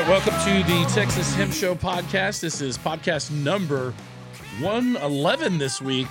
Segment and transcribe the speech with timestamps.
[0.00, 2.40] right, welcome to the Texas Hemp Show podcast.
[2.40, 3.92] This is podcast number
[4.60, 6.06] 111 this week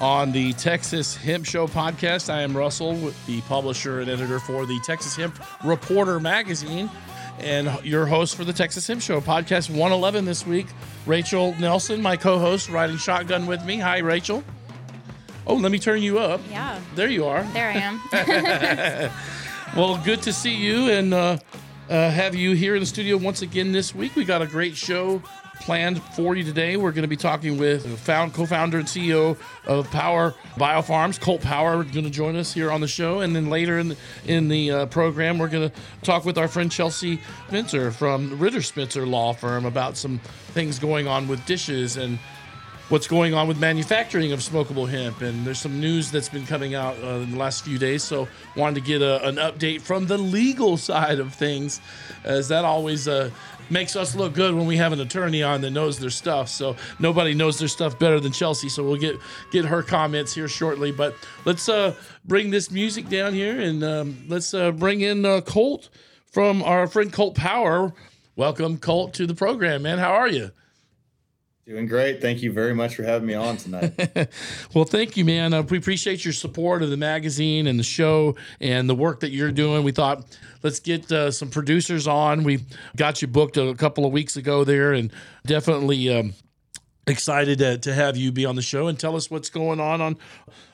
[0.00, 2.28] on the Texas Hemp Show podcast.
[2.28, 6.90] I am Russell, the publisher and editor for the Texas Hemp Reporter magazine,
[7.38, 10.66] and your host for the Texas Hemp Show podcast 111 this week.
[11.06, 13.78] Rachel Nelson, my co host, riding shotgun with me.
[13.78, 14.44] Hi, Rachel.
[15.46, 16.40] Oh, let me turn you up.
[16.50, 16.78] Yeah.
[16.94, 17.44] There you are.
[17.54, 18.00] There I am.
[19.76, 21.38] well, good to see you and uh,
[21.88, 24.16] uh, have you here in the studio once again this week.
[24.16, 25.22] We got a great show
[25.60, 26.76] planned for you today.
[26.76, 31.82] We're going to be talking with found, co-founder and CEO of Power Biopharms, Colt Power,
[31.84, 34.70] going to join us here on the show, and then later in the, in the
[34.70, 39.32] uh, program, we're going to talk with our friend Chelsea Spencer from Ritter Spencer Law
[39.32, 40.18] Firm about some
[40.52, 42.18] things going on with dishes and
[42.88, 45.20] what's going on with manufacturing of smokable hemp.
[45.20, 48.04] And there's some news that's been coming out uh, in the last few days.
[48.04, 51.80] So wanted to get a, an update from the legal side of things,
[52.24, 53.30] as that always uh,
[53.70, 56.48] makes us look good when we have an attorney on that knows their stuff.
[56.48, 58.68] So nobody knows their stuff better than Chelsea.
[58.68, 59.16] So we'll get
[59.50, 60.92] get her comments here shortly.
[60.92, 65.40] But let's uh, bring this music down here and um, let's uh, bring in uh,
[65.40, 65.88] Colt
[66.30, 67.92] from our friend Colt Power.
[68.36, 69.98] Welcome, Colt, to the program, man.
[69.98, 70.50] How are you?
[71.66, 72.20] Doing great.
[72.22, 73.92] Thank you very much for having me on tonight.
[74.74, 75.52] well, thank you, man.
[75.52, 79.30] Uh, we appreciate your support of the magazine and the show and the work that
[79.30, 79.82] you're doing.
[79.82, 82.44] We thought let's get uh, some producers on.
[82.44, 82.60] We
[82.94, 85.12] got you booked a couple of weeks ago there, and
[85.44, 86.34] definitely um,
[87.08, 90.00] excited to, to have you be on the show and tell us what's going on
[90.00, 90.18] on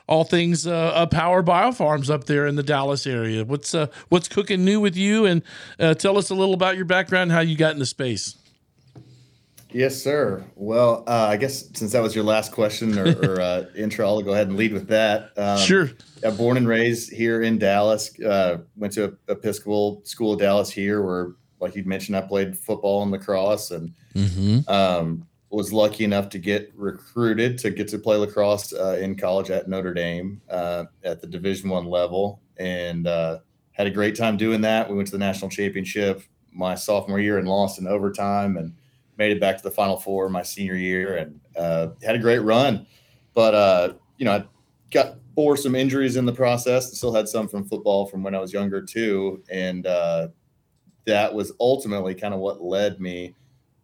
[0.07, 3.47] all things uh, uh, Power Biopharms up there in the Dallas area.
[3.47, 5.43] What's uh, what's cooking new with you, and
[5.81, 8.37] uh, tell us a little about your background, how you got into space.
[9.75, 10.45] Yes, sir.
[10.55, 14.23] Well, uh, I guess since that was your last question or, or uh, intro, I'll
[14.23, 15.31] go ahead and lead with that.
[15.37, 15.91] Um, sure.
[16.37, 18.19] Born and raised here in Dallas.
[18.21, 23.03] Uh, went to Episcopal School of Dallas here, where, like you mentioned, I played football
[23.03, 24.71] and lacrosse, and mm-hmm.
[24.71, 29.51] um, was lucky enough to get recruited to get to play lacrosse uh, in college
[29.51, 33.39] at Notre Dame uh, at the Division One level, and uh,
[33.73, 34.89] had a great time doing that.
[34.89, 36.23] We went to the national championship
[36.53, 38.75] my sophomore year and lost in overtime, and
[39.19, 42.41] made it back to the Final Four my senior year and uh, had a great
[42.41, 42.87] run.
[43.35, 44.45] But uh, you know, I
[44.91, 46.97] got bore some injuries in the process.
[46.97, 50.29] Still had some from football from when I was younger too, and uh,
[51.07, 53.35] that was ultimately kind of what led me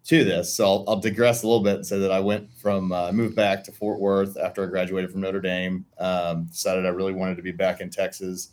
[0.04, 0.54] to this.
[0.54, 3.36] So I'll, I'll, digress a little bit and say that I went from uh, moved
[3.36, 5.84] back to Fort Worth after I graduated from Notre Dame.
[5.98, 8.52] Um, decided I really wanted to be back in Texas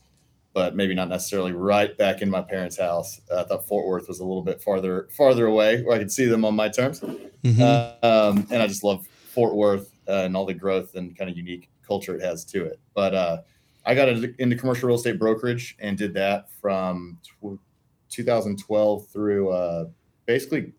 [0.56, 3.20] but maybe not necessarily right back in my parents' house.
[3.30, 6.12] Uh, I thought Fort Worth was a little bit farther farther away where I could
[6.12, 7.02] see them on my terms.
[7.02, 7.62] Mm-hmm.
[7.62, 11.30] Uh, um, and I just love Fort Worth uh, and all the growth and kind
[11.30, 12.80] of unique culture it has to it.
[12.94, 13.42] But uh,
[13.86, 17.60] I got into commercial real estate brokerage and did that from tw-
[18.10, 19.86] 2012 through uh,
[20.26, 20.72] basically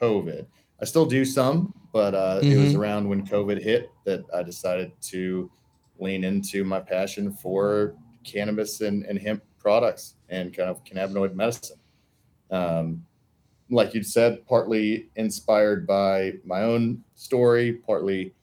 [0.00, 0.46] COVID.
[0.80, 2.50] I still do some, but mm-hmm.
[2.50, 2.80] it was mm-hmm.
[2.80, 5.50] around when COVID hit that I decided to
[5.98, 11.78] lean into my passion for cannabis and, and hemp products and kind of cannabinoid medicine.
[12.50, 13.04] Um,
[13.70, 18.34] like you said, partly inspired by my own story, partly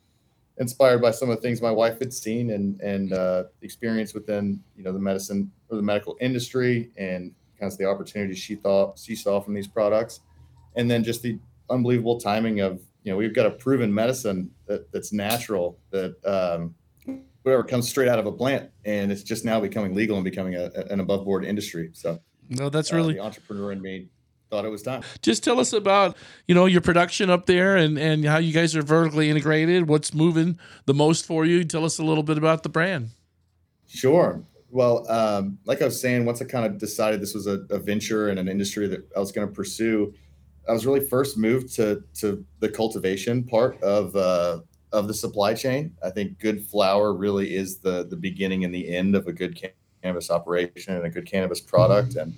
[0.57, 4.61] inspired by some of the things my wife had seen and and uh, experience within
[4.75, 8.99] you know the medicine or the medical industry and kind of the opportunities she thought
[8.99, 10.21] she saw from these products,
[10.75, 14.91] and then just the unbelievable timing of you know we've got a proven medicine that
[14.91, 16.75] that's natural that um,
[17.45, 20.55] whatever comes straight out of a plant, and it's just now becoming legal and becoming
[20.55, 21.91] a, an above board industry.
[21.93, 22.19] So,
[22.49, 24.09] no, that's uh, really the entrepreneur in me
[24.49, 25.03] thought it was time.
[25.21, 28.75] Just tell us about you know your production up there and and how you guys
[28.75, 29.87] are vertically integrated.
[29.87, 31.63] What's moving the most for you?
[31.63, 33.09] Tell us a little bit about the brand.
[33.87, 34.41] Sure.
[34.71, 37.77] Well, um, like I was saying, once I kind of decided this was a, a
[37.77, 40.13] venture and an industry that I was going to pursue,
[40.67, 44.61] I was really first moved to to the cultivation part of uh,
[44.95, 45.95] of the supply chain.
[46.03, 49.61] I think good flower really is the the beginning and the end of a good
[50.01, 52.15] cannabis operation and a good cannabis product.
[52.15, 52.33] And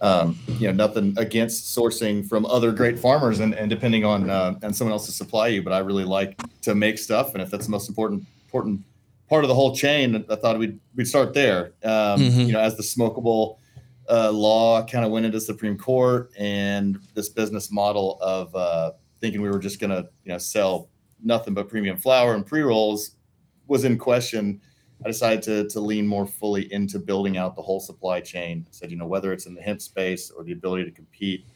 [0.00, 4.58] um, you know, nothing against sourcing from other great farmers and, and depending on uh,
[4.62, 5.62] and someone else to supply you.
[5.62, 8.80] But I really like to make stuff, and if that's the most important important
[9.28, 11.72] part of the whole chain, I thought we'd we'd start there.
[11.84, 12.40] Um, mm-hmm.
[12.40, 13.58] You know, as the smokable
[14.10, 18.90] uh, law kind of went into Supreme Court, and this business model of uh,
[19.20, 20.88] thinking we were just going to you know sell
[21.22, 23.16] nothing but premium flower and pre rolls
[23.66, 24.60] was in question,
[25.04, 28.66] I decided to, to lean more fully into building out the whole supply chain.
[28.68, 31.46] I said, you know, whether it's in the hemp space or the ability to compete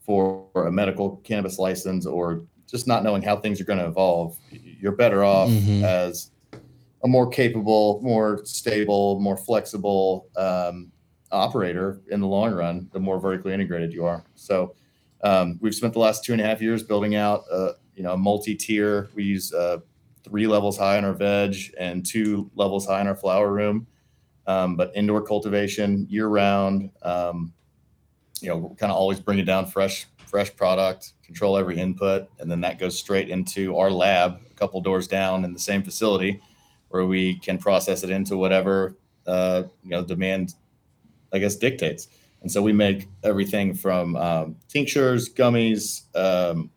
[0.00, 4.36] for a medical cannabis license or just not knowing how things are going to evolve,
[4.50, 5.84] you're better off mm-hmm.
[5.84, 6.30] as
[7.04, 10.90] a more capable, more stable, more flexible um,
[11.30, 14.24] operator in the long run, the more vertically integrated you are.
[14.34, 14.74] So
[15.24, 18.16] Um, we've spent the last two and a half years building out, uh, you know,
[18.16, 19.08] multi-tier.
[19.14, 19.78] We use uh,
[20.24, 23.86] three levels high in our veg and two levels high in our flower room,
[24.46, 26.90] um, but indoor cultivation year round.
[27.02, 27.52] Um,
[28.40, 32.60] you know, kind of always bringing down fresh, fresh product, control every input, and then
[32.60, 36.40] that goes straight into our lab, a couple doors down in the same facility,
[36.88, 38.96] where we can process it into whatever
[39.26, 40.54] uh, you know demand,
[41.32, 42.08] I guess, dictates.
[42.42, 46.70] And so we make everything from um, tinctures, gummies, um,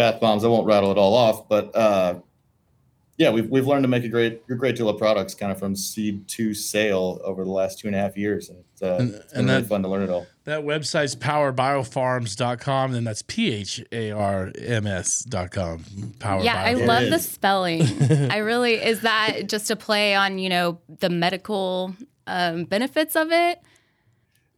[0.00, 0.44] bath bombs.
[0.44, 2.14] I won't rattle it all off, but uh,
[3.18, 5.58] yeah, we've, we've learned to make a great a great deal of products kind of
[5.58, 8.48] from seed to sale over the last two and a half years.
[8.48, 10.26] And it's, uh, And- it's been and really that- fun to learn it all.
[10.44, 15.84] That website's powerbiopharms.com, and that's P H A R M S.com.
[16.18, 17.82] Power yeah, I love It the spelling.
[18.32, 21.94] I really is that just a play on you know the medical
[22.26, 23.60] um, benefits of it.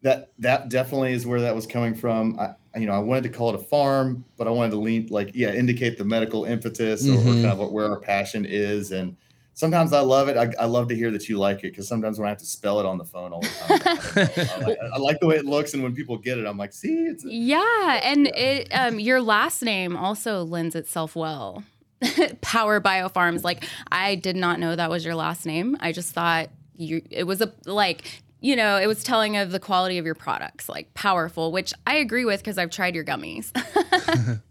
[0.03, 2.39] That that definitely is where that was coming from.
[2.39, 5.09] I, you know, I wanted to call it a farm, but I wanted to lean
[5.11, 8.93] like yeah, indicate the medical impetus or, or kind of what, where our passion is.
[8.93, 9.17] And
[9.55, 10.37] sometimes I love it.
[10.37, 12.47] I, I love to hear that you like it because sometimes when I have to
[12.47, 14.63] spell it on the phone all the time, I.
[14.67, 16.93] Like, I like the way it looks, and when people get it, I'm like, see,
[17.07, 18.37] it's Yeah, and Yeah.
[18.37, 21.65] it um, your last name also lends itself well.
[22.41, 23.45] Power Biopharms.
[23.45, 25.77] Like I did not know that was your last name.
[25.81, 29.61] I just thought you it was a like you know it was telling of the
[29.61, 33.53] quality of your products, like powerful, which I agree with because I've tried your gummies.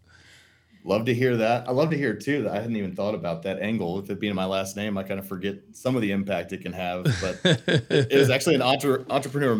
[0.84, 1.68] love to hear that.
[1.68, 4.20] I love to hear too that I hadn't even thought about that angle with it
[4.20, 4.98] being my last name.
[4.98, 8.56] I kind of forget some of the impact it can have, but it was actually
[8.56, 9.56] an entre- entrepreneur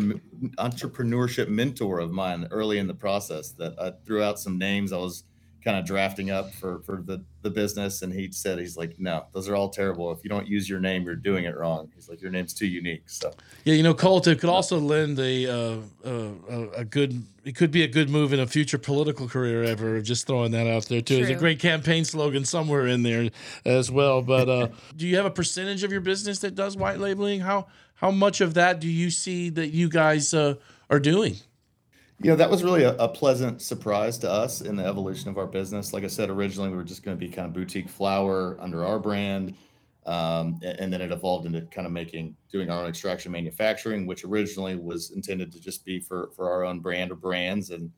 [0.58, 4.96] entrepreneurship mentor of mine early in the process that I threw out some names I
[4.96, 5.24] was
[5.64, 9.24] kind of drafting up for for the the business and he said he's like no
[9.32, 12.08] those are all terrible if you don't use your name you're doing it wrong he's
[12.08, 13.32] like your name's too unique so
[13.64, 16.10] Yeah, you know, Colt, it could also lend a, uh, uh,
[16.48, 17.22] a a good.
[17.44, 20.00] It could be a good move in a future political career ever.
[20.00, 21.16] Just throwing that out there too.
[21.16, 23.30] There's a great campaign slogan somewhere in there
[23.64, 24.22] as well.
[24.22, 27.40] But uh, do you have a percentage of your business that does white labeling?
[27.40, 30.54] How how much of that do you see that you guys uh,
[30.90, 31.36] are doing?
[32.18, 35.38] You know that was really a, a pleasant surprise to us in the evolution of
[35.38, 35.92] our business.
[35.92, 38.84] Like i said originally we were just going to be kind of boutique flower under
[38.84, 39.54] our brand
[40.06, 44.06] um, a- and, then it evolved into kind of making doing our own extraction manufacturing
[44.06, 47.70] which originally was intended to just be for for our own brand or brands.
[47.70, 47.90] And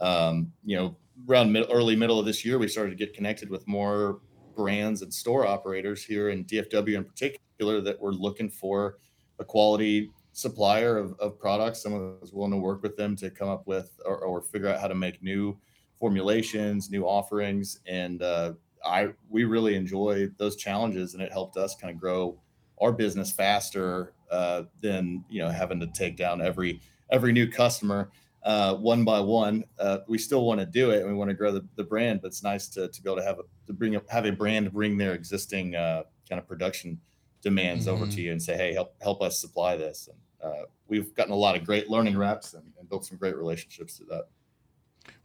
[0.00, 0.96] um, you know
[1.28, 4.20] around mid, early middle of this year we started to get connected with more
[4.56, 8.98] brands and store operators here in dfw in particular that were looking for
[9.40, 11.82] a quality supplier of, of products.
[11.82, 14.68] Someone that was willing to work with them to come up with or, or figure
[14.68, 15.58] out how to make new
[15.98, 17.80] formulations, new offerings.
[17.86, 18.52] And uh,
[18.84, 22.40] I we really enjoy those challenges, and it helped us kind of grow
[22.80, 26.80] our business faster uh, than you know having to take down every
[27.10, 28.10] every new customer
[28.44, 29.64] uh, one by one.
[29.80, 32.22] Uh, we still want to do it, and we want to grow the, the brand.
[32.22, 34.30] But it's nice to, to be able to have a to bring up have a
[34.30, 37.00] brand bring their existing uh, kind of production
[37.42, 38.14] demands over Mhm.
[38.14, 40.08] to you and say, hey, help help us supply this.
[40.08, 43.36] And uh, we've gotten a lot of great learning reps and, and built some great
[43.36, 44.24] relationships to that.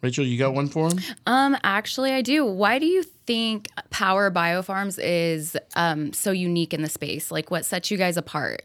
[0.02, 1.00] Rachel, you got one for him?
[1.26, 2.46] Um, actually, I do.
[2.46, 7.32] Why do you think Power Biopharms is um, so unique in the space?
[7.32, 8.64] Like, what sets you guys apart?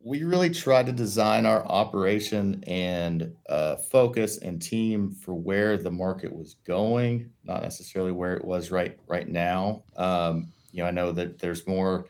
[0.00, 5.90] We really try to design our operation and uh, focus and team for where the
[5.90, 9.82] market was going, not necessarily where it was right right now.
[9.96, 12.06] Um, you know, I know that there's more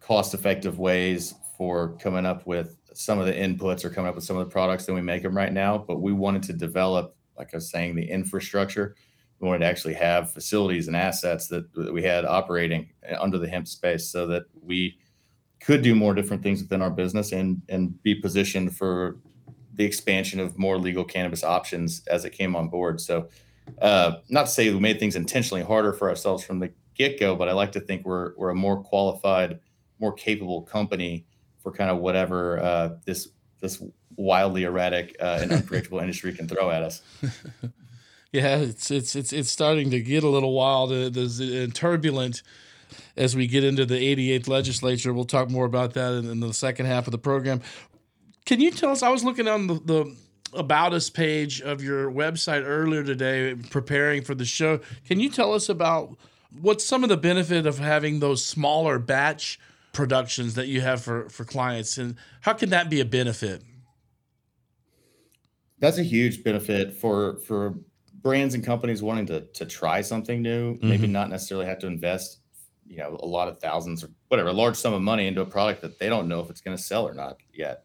[0.00, 4.36] cost-effective ways for coming up with some of the inputs or coming up with some
[4.36, 5.78] of the products than we make them right now.
[5.78, 8.94] But we wanted to develop, like I was saying, the infrastructure.
[9.38, 13.48] We wanted to actually have facilities and assets that, that we had operating under the
[13.48, 14.98] hemp space so that we
[15.60, 19.18] could do more different things within our business and and be positioned for
[19.74, 23.00] the expansion of more legal cannabis options as it came on board.
[23.00, 23.28] So,
[23.80, 27.34] uh, not to say we made things intentionally harder for ourselves from the get go,
[27.34, 29.60] but I like to think we're we're a more qualified,
[29.98, 31.26] more capable company
[31.62, 33.28] for kind of whatever uh, this
[33.60, 33.82] this
[34.16, 37.02] wildly erratic uh, and unpredictable industry can throw at us.
[38.32, 42.42] Yeah, it's it's it's it's starting to get a little wild uh, and turbulent
[43.14, 45.12] as we get into the 88th legislature.
[45.12, 47.60] We'll talk more about that in, in the second half of the program.
[48.46, 49.02] Can you tell us?
[49.02, 50.16] I was looking on the, the
[50.54, 54.80] about us page of your website earlier today, preparing for the show.
[55.06, 56.16] Can you tell us about
[56.58, 59.60] what's some of the benefit of having those smaller batch
[59.92, 63.62] productions that you have for for clients, and how can that be a benefit?
[65.78, 67.74] That's a huge benefit for for
[68.22, 70.78] brands and companies wanting to to try something new.
[70.82, 72.38] Maybe not necessarily have to invest,
[72.86, 75.46] you know, a lot of thousands or whatever, a large sum of money into a
[75.46, 77.84] product that they don't know if it's going to sell or not yet.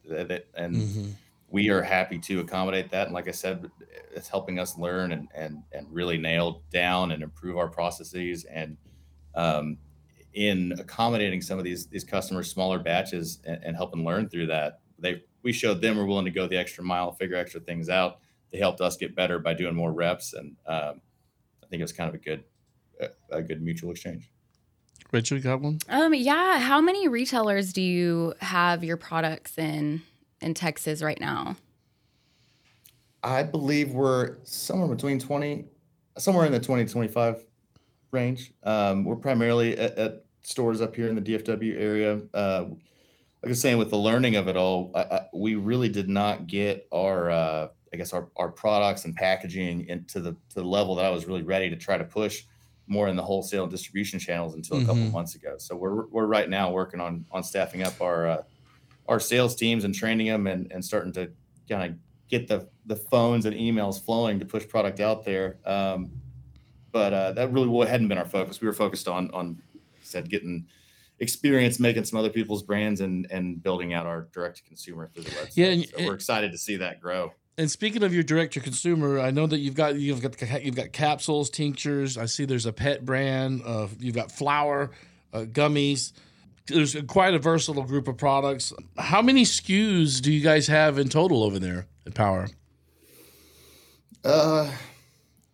[0.56, 1.10] And Mm-hmm.
[1.50, 3.08] we are happy to accommodate that.
[3.08, 3.72] And like I said,
[4.14, 8.46] it's helping us learn and and and really nail down and improve our processes.
[8.46, 8.78] And
[9.34, 9.78] um,
[10.38, 14.82] in accommodating some of these these customers, smaller batches, and, and helping learn through that,
[15.00, 18.20] they we showed them we're willing to go the extra mile, figure extra things out.
[18.52, 21.02] They helped us get better by doing more reps, and um,
[21.64, 22.44] I think it was kind of a good
[23.02, 24.30] a, a good mutual exchange.
[25.12, 25.80] Rachel, you got one?
[25.90, 26.60] Um, yeah.
[26.60, 30.04] How many retailers do you have your products in
[30.40, 31.56] in Texas right now?
[33.24, 35.66] I believe we're somewhere between 20,
[36.20, 37.44] somewhere in the 20 25
[38.12, 38.54] range.
[38.64, 42.22] Um, we're primarily at, at stores up here in the DFW area.
[42.34, 45.90] Uh, like I was saying, with the learning of it all, I, I, we really
[45.90, 50.56] did not get our, uh, I guess, our, our products and packaging into the to
[50.56, 52.46] the level that I was really ready to try to push
[52.88, 55.12] more in the wholesale and distribution channels until a couple Mhm.
[55.12, 55.56] months ago.
[55.58, 58.44] So we're we're right now working on on staffing up our uh,
[59.10, 61.30] our sales teams and training them and and starting to
[61.70, 61.98] kind of
[62.30, 65.58] get the the phones and emails flowing to push product out there.
[65.66, 66.10] Um,
[66.94, 68.62] but uh, that really hadn't been our focus.
[68.62, 69.62] We were focused on on
[70.08, 70.66] said getting
[71.20, 75.24] experience making some other people's brands and and building out our direct to consumer through
[75.24, 75.52] the website.
[75.56, 77.34] Yeah, and- so we're excited to see that grow.
[77.60, 80.76] And speaking of your direct to consumer, I know that you've got you've got you've
[80.76, 82.16] got capsules, tinctures.
[82.16, 83.64] I see there's a pet brand.
[83.66, 84.92] Uh, you've got flower,
[85.34, 86.12] uh, gummies.
[86.68, 88.74] There's quite a versatile group of products.
[88.98, 92.48] How many SKUs do you guys have in total over there at Power?
[94.24, 94.72] Uh,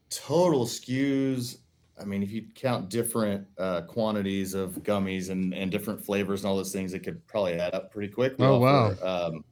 [0.10, 1.58] total SKUs.
[2.04, 6.50] I mean, if you count different uh, quantities of gummies and, and different flavors and
[6.50, 8.38] all those things, it could probably add up pretty quick.
[8.38, 9.46] We Oh, offer, Um,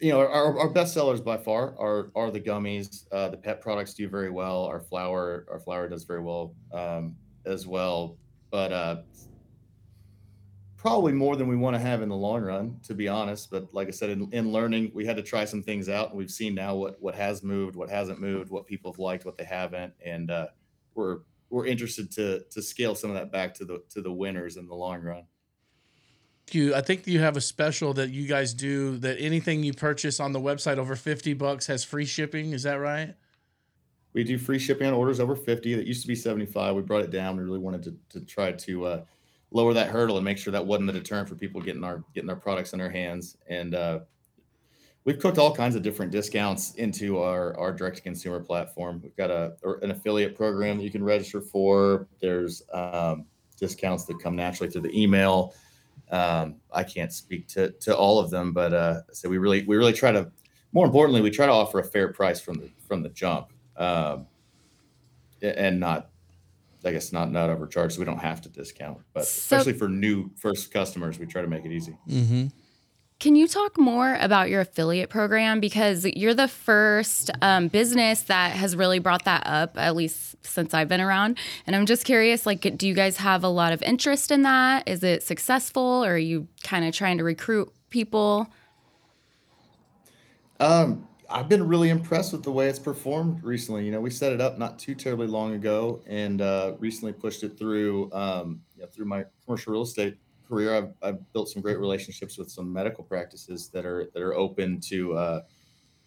[0.00, 3.06] you know, our, our best sellers by far are are the gummies.
[3.12, 4.64] Uh, the pet products do very well.
[4.64, 7.16] Our flower, our flower does very well um,
[7.46, 8.18] as well.
[8.50, 9.02] But uh,
[10.76, 13.50] probably more than we want to have in the long run, to be honest.
[13.50, 16.18] But like I said, in, in learning, we had to try some things out, and
[16.18, 19.38] we've seen now what what has moved, what hasn't moved, what people have liked, what
[19.38, 20.48] they haven't, and uh,
[20.94, 21.18] we're
[21.50, 24.66] we're interested to to scale some of that back to the to the winners in
[24.66, 25.24] the long run.
[26.50, 30.20] You, I think you have a special that you guys do that anything you purchase
[30.20, 32.52] on the website over fifty bucks has free shipping.
[32.52, 33.14] Is that right?
[34.14, 35.74] We do free shipping on orders over 50.
[35.74, 36.76] That used to be 75.
[36.76, 37.36] We brought it down.
[37.36, 39.04] We really wanted to, to try to uh,
[39.50, 42.30] lower that hurdle and make sure that wasn't the deterrent for people getting our getting
[42.30, 43.36] our products in their hands.
[43.48, 44.00] And uh,
[45.04, 49.00] we've cooked all kinds of different discounts into our our direct to consumer platform.
[49.02, 52.08] We've got a or an affiliate program that you can register for.
[52.20, 53.26] There's um,
[53.58, 55.54] discounts that come naturally through the email.
[56.10, 59.76] Um, I can't speak to to all of them, but uh, so we really we
[59.76, 60.30] really try to
[60.72, 64.26] more importantly we try to offer a fair price from the from the jump um,
[65.40, 66.10] and not
[66.84, 69.88] I guess not not overcharge so we don't have to discount but So- especially for
[69.88, 72.46] new first customers we try to make it easy Mm-hmm.
[73.20, 75.60] Can you talk more about your affiliate program?
[75.60, 80.74] Because you're the first um, business that has really brought that up, at least since
[80.74, 81.38] I've been around.
[81.66, 84.88] And I'm just curious, like, do you guys have a lot of interest in that?
[84.88, 88.48] Is it successful, or are you kind of trying to recruit people?
[90.60, 94.32] um, I've been really impressed with the way it's performed recently you know we set
[94.32, 98.60] it up not too terribly long ago and uh, recently pushed it through um,
[98.92, 100.16] through my commercial real estate
[100.48, 104.34] career I've, I've built some great relationships with some medical practices that are that are
[104.34, 105.40] open to uh,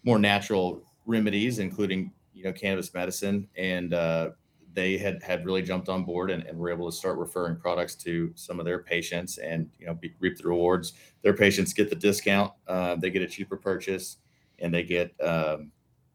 [0.04, 4.30] more natural remedies, including you know cannabis medicine, and uh,
[4.74, 7.94] they had had really jumped on board and, and were able to start referring products
[7.96, 10.92] to some of their patients, and you know be, reap the rewards.
[11.22, 14.18] Their patients get the discount, uh, they get a cheaper purchase,
[14.58, 15.72] and they get um,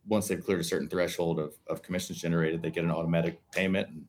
[0.07, 3.89] once they've cleared a certain threshold of, of commissions generated, they get an automatic payment.
[3.89, 4.05] And,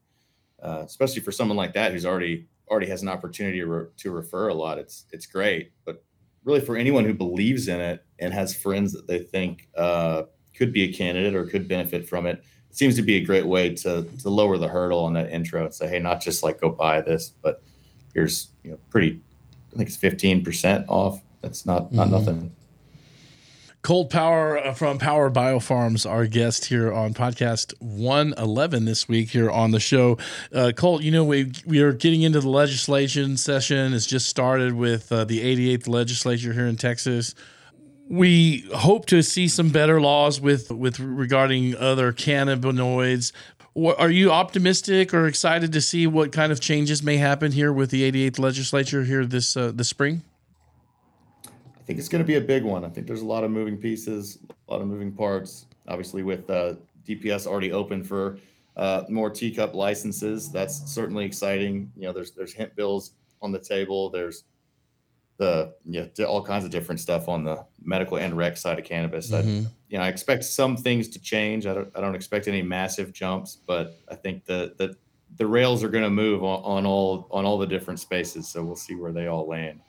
[0.62, 4.11] uh, especially for someone like that who's already already has an opportunity to, re- to
[4.11, 5.73] refer a lot, it's it's great.
[5.85, 6.02] But
[6.44, 10.23] really, for anyone who believes in it and has friends that they think uh,
[10.56, 13.47] could be a candidate or could benefit from it, it seems to be a great
[13.47, 16.61] way to to lower the hurdle on that intro and say, hey, not just like
[16.61, 17.62] go buy this, but
[18.14, 19.21] here's you know pretty,
[19.73, 21.21] I think it's fifteen percent off.
[21.42, 22.11] That's not not Mhm.
[22.11, 22.52] nothing.
[23.85, 29.50] Colt Power uh, from Power Biopharms, our guest here on podcast 111 this week here
[29.50, 30.17] on the show.
[30.55, 33.93] Uh, Colt, you know, we, we are getting into the legislation session.
[33.93, 35.41] It's just started with uh, the
[35.76, 37.35] 88th legislature here in Texas.
[38.09, 43.33] We hope to see some better laws with, with regarding other cannabinoids.
[43.76, 47.91] Are you optimistic or excited to see what kind of changes may happen here with
[47.91, 50.23] the 88th legislature here this uh, this spring?
[51.85, 52.83] I think it's going to be a big one.
[52.83, 54.38] I think there's a lot of moving pieces,
[54.69, 55.67] a lot of moving parts.
[55.87, 56.76] Obviously, with uh,
[57.07, 58.38] DPS already open for
[58.75, 61.93] uh, more TCUP licenses, that's certainly exciting.
[61.95, 63.11] You know, there's there's hemp bills
[63.43, 64.09] on the table.
[64.09, 64.45] There's
[65.37, 69.31] the yeah all kinds of different stuff on the medical and rec side of cannabis.
[69.31, 69.67] Mm-hmm.
[69.67, 71.67] I, you know, I expect some things to change.
[71.67, 74.97] I don't I don't expect any massive jumps, but I think the the
[75.37, 78.49] the rails are going to move on, on all on all the different spaces.
[78.49, 79.81] So we'll see where they all land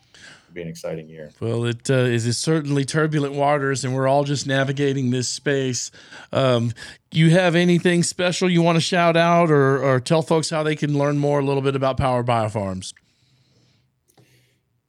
[0.55, 1.31] be an exciting year.
[1.39, 5.91] Well, it uh, is certainly turbulent waters, and we're all just navigating this space.
[6.31, 6.71] Um,
[7.11, 10.75] you have anything special you want to shout out or, or tell folks how they
[10.75, 12.93] can learn more a little bit about Power Biopharms?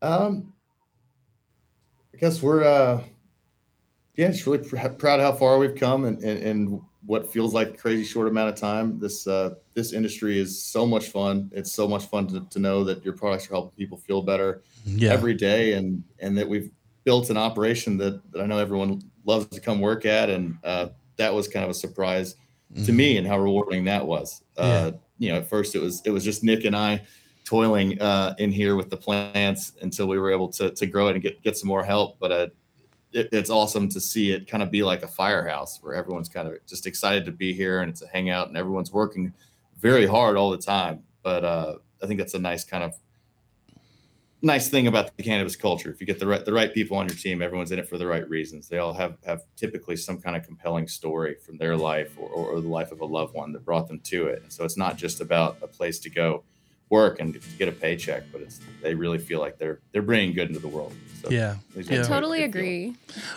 [0.00, 0.52] Um,
[2.14, 3.02] I guess we're, uh,
[4.14, 7.54] yeah, just really pr- proud of how far we've come and, and, and what feels
[7.54, 8.98] like a crazy short amount of time.
[8.98, 11.50] This uh, this industry is so much fun.
[11.52, 14.62] It's so much fun to, to know that your products are helping people feel better
[14.84, 15.12] yeah.
[15.12, 16.70] every day, and and that we've
[17.04, 20.88] built an operation that, that I know everyone loves to come work at, and uh,
[21.16, 22.34] that was kind of a surprise
[22.74, 22.84] mm-hmm.
[22.84, 24.42] to me and how rewarding that was.
[24.56, 27.00] Uh, You know, at first it was it was just Nick and I
[27.44, 31.14] toiling uh, in here with the plants until we were able to to grow it
[31.14, 32.48] and get get some more help, but uh,
[33.16, 36.46] it, it's awesome to see it kind of be like a firehouse where everyone's kind
[36.46, 39.32] of just excited to be here and it's a hangout and everyone's working
[39.80, 41.02] very hard all the time.
[41.22, 42.94] But uh, I think that's a nice kind of
[44.42, 45.90] nice thing about the cannabis culture.
[45.90, 47.98] If you get the right the right people on your team, everyone's in it for
[47.98, 48.68] the right reasons.
[48.68, 52.60] They all have have typically some kind of compelling story from their life or, or
[52.60, 54.42] the life of a loved one that brought them to it.
[54.42, 56.44] And so it's not just about a place to go
[56.88, 60.48] work and get a paycheck, but it's they really feel like they're they're bringing good
[60.48, 60.94] into the world.
[61.22, 62.94] So yeah, I totally agree.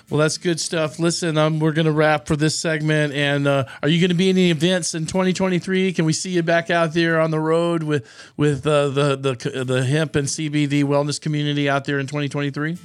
[0.10, 1.00] Well, that's good stuff.
[1.00, 4.30] Listen, um, we're gonna wrap for this segment, and uh, are you going to be
[4.30, 5.94] in any events in 2023?
[5.94, 8.08] Can we see you back out there on the road with
[8.38, 12.78] with uh, the the the hemp and CBD wellness community out there in 2023?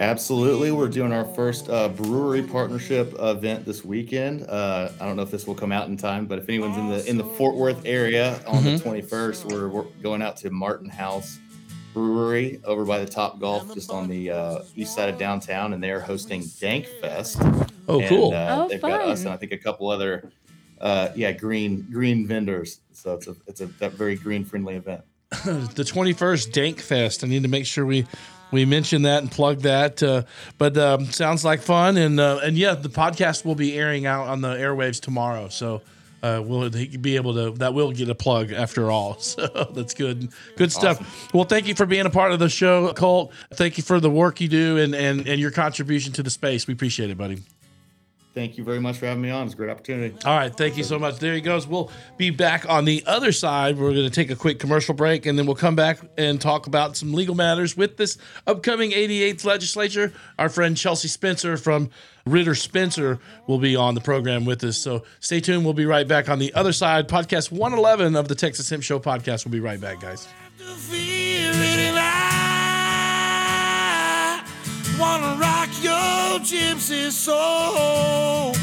[0.00, 0.70] Absolutely.
[0.70, 4.46] We're doing our first uh, brewery partnership event this weekend.
[4.48, 6.88] Uh, I don't know if this will come out in time, but if anyone's in
[6.88, 8.76] the in the Fort Worth area on mm-hmm.
[8.90, 11.40] the 21st, we're, we're, going out to Martin House
[11.94, 15.82] Brewery over by the Top Golf, just on the uh, east side of downtown, and
[15.82, 17.38] they're hosting Dank Fest.
[17.88, 18.32] Oh, and, cool!
[18.32, 18.92] Uh, oh, they've fun.
[18.92, 20.30] got us and I think a couple other,
[20.80, 22.82] uh, yeah, green green vendors.
[22.92, 25.02] So it's a it's a very green friendly event.
[25.44, 27.24] the 21st Dank Fest.
[27.24, 28.06] I need to make sure we
[28.50, 30.02] we mentioned that and plugged that.
[30.02, 30.22] Uh,
[30.56, 34.28] but um, sounds like fun, and uh, and yeah, the podcast will be airing out
[34.28, 35.48] on the airwaves tomorrow.
[35.48, 35.82] So
[36.22, 39.18] uh, we'll be able to that will get a plug after all.
[39.28, 41.00] So that's good, good stuff.
[41.00, 41.30] Awesome.
[41.34, 43.32] Well, thank you for being a part of the show, Colt.
[43.54, 46.66] Thank you for the work you do and and and your contribution to the space.
[46.66, 47.42] We appreciate it, buddy
[48.38, 49.46] thank you very much for having me on.
[49.46, 50.14] It's a great opportunity.
[50.24, 50.56] All right.
[50.56, 51.18] Thank you so much.
[51.18, 51.66] There he goes.
[51.66, 53.76] We'll be back on the other side.
[53.76, 56.68] We're going to take a quick commercial break and then we'll come back and talk
[56.68, 60.12] about some legal matters with this upcoming 88th legislature.
[60.38, 61.90] Our friend Chelsea Spencer from
[62.26, 64.78] Ritter Spencer will be on the program with us.
[64.78, 65.64] So stay tuned.
[65.64, 67.08] We'll be right back on the other side.
[67.08, 69.46] Podcast 111 of the Texas Hemp Show podcast.
[69.46, 70.28] We'll be right back, guys
[74.98, 78.54] wanna rock your gypsy soul.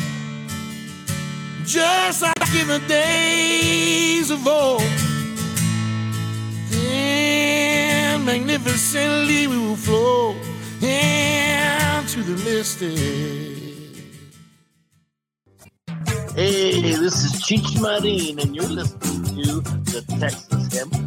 [1.66, 4.82] Just like in the days of old.
[6.70, 10.36] Then magnificently we will flow
[10.82, 13.26] into the mystic.
[16.36, 21.05] Hey, this is Cheech Marin, and you're listening to the Texas Hemp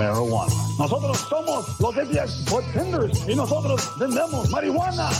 [0.00, 0.78] marijuana.
[0.78, 5.10] Nosotros somos los ATX Bud Tenders, y nosotros vendemos marihuana.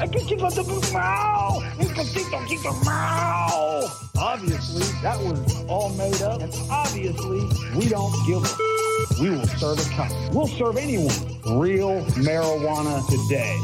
[0.00, 0.62] Aquí chico de
[0.94, 3.84] mau, quito quito mau.
[4.16, 8.80] Obviously, that was all made up, and obviously, we don't give a.
[9.20, 10.10] We will serve a cup.
[10.32, 11.12] We'll serve anyone
[11.44, 13.58] real marijuana today.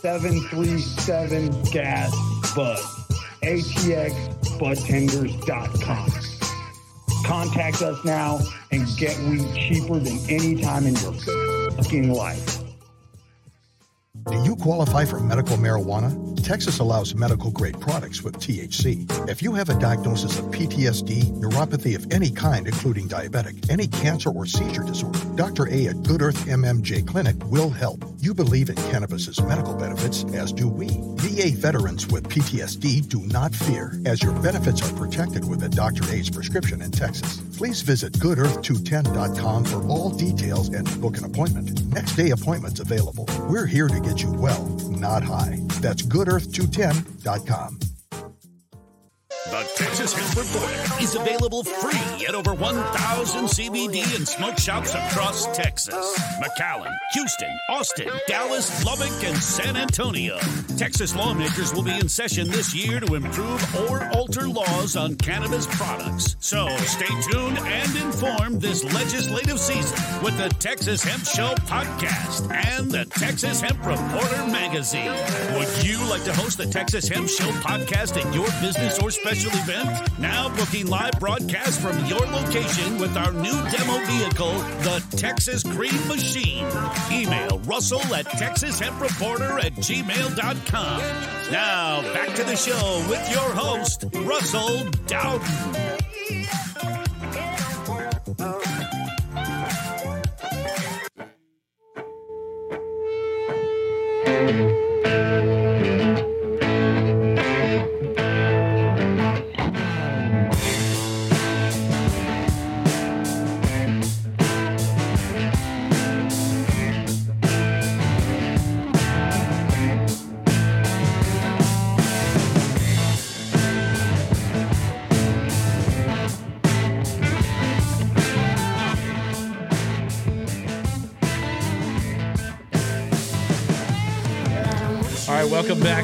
[0.00, 2.10] 737 gas
[2.54, 2.78] bud.
[3.42, 6.10] ATXBudtenders.com.
[7.26, 8.38] Contact us now
[8.70, 11.12] and get weed cheaper than any time in your
[11.72, 12.59] fucking life.
[14.28, 16.30] Do you qualify for medical marijuana?
[16.42, 19.28] Texas allows medical grade products with THC.
[19.28, 24.30] If you have a diagnosis of PTSD, neuropathy of any kind, including diabetic, any cancer
[24.30, 25.68] or seizure disorder, Dr.
[25.68, 28.04] A at Good Earth MMJ Clinic will help.
[28.18, 30.88] You believe in cannabis's medical benefits, as do we.
[31.16, 36.10] VA veterans with PTSD do not fear, as your benefits are protected with a Dr.
[36.12, 37.40] A's prescription in Texas.
[37.56, 41.86] Please visit goodearth210.com for all details and book an appointment.
[41.88, 43.26] Next day appointments available.
[43.48, 45.58] We're here to get you well, not high.
[45.80, 47.78] That's goodearth210.com.
[49.46, 55.46] The Texas Hemp Reporter is available free at over 1,000 CBD and smoke shops across
[55.56, 55.96] Texas.
[56.42, 60.38] McAllen, Houston, Austin, Dallas, Lubbock, and San Antonio.
[60.76, 65.66] Texas lawmakers will be in session this year to improve or alter laws on cannabis
[65.74, 66.36] products.
[66.40, 72.90] So stay tuned and informed this legislative season with the Texas Hemp Show podcast and
[72.90, 75.12] the Texas Hemp Reporter magazine.
[75.56, 79.29] Would you like to host the Texas Hemp Show podcast at your business or special
[79.38, 80.18] event?
[80.18, 85.94] Now booking live broadcast from your location with our new demo vehicle, the Texas Cream
[86.08, 86.66] Machine.
[87.12, 91.00] Email Russell at TexasHempReporter at gmail.com.
[91.52, 95.46] Now back to the show with your host, Russell Dowden.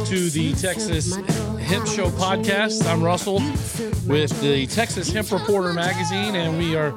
[0.06, 2.86] To the Texas Hemp Show podcast.
[2.86, 3.40] I'm Russell
[4.06, 6.94] with the Texas Hemp Reporter magazine, and we are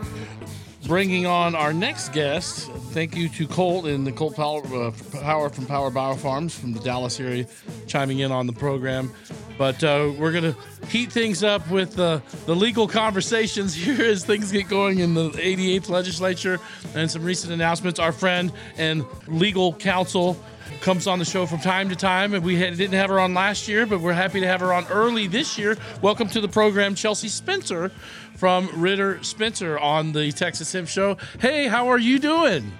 [0.85, 2.69] bringing on our next guest.
[2.91, 4.91] Thank you to Colt and the Colt Power, uh,
[5.21, 7.47] Power from Power Biopharms from the Dallas area
[7.87, 9.11] chiming in on the program.
[9.57, 14.23] But uh, we're going to heat things up with uh, the legal conversations here as
[14.23, 16.59] things get going in the 88th legislature
[16.93, 17.99] and some recent announcements.
[17.99, 20.37] Our friend and legal counsel
[20.81, 23.33] comes on the show from time to time, and we had, didn't have her on
[23.33, 25.77] last year, but we're happy to have her on early this year.
[26.01, 27.91] Welcome to the program, Chelsea Spencer
[28.35, 31.17] from Ritter Spencer on the Texas Hemp Show.
[31.39, 32.71] Hey, how are you doing?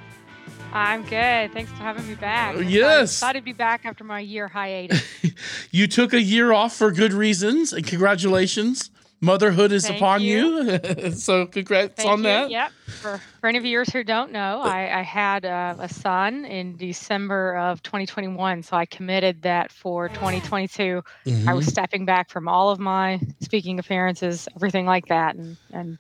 [0.71, 1.52] I'm good.
[1.52, 2.56] Thanks for having me back.
[2.56, 3.12] Uh, yes.
[3.12, 5.04] Excited to be back after my year hiatus.
[5.71, 8.89] You took a year off for good reasons, and congratulations.
[9.21, 10.63] Motherhood is Thank upon you.
[10.63, 11.12] you.
[11.13, 12.23] so congrats Thank on you.
[12.23, 12.49] that.
[12.51, 12.71] Yep.
[13.01, 17.58] For, for any viewers who don't know, I, I had uh, a son in December
[17.58, 18.63] of 2021.
[18.63, 21.03] So I committed that for 2022.
[21.25, 21.53] I Mm-hmm.
[21.55, 25.36] was stepping back from all of my speaking appearances, everything like that.
[25.36, 25.97] And, and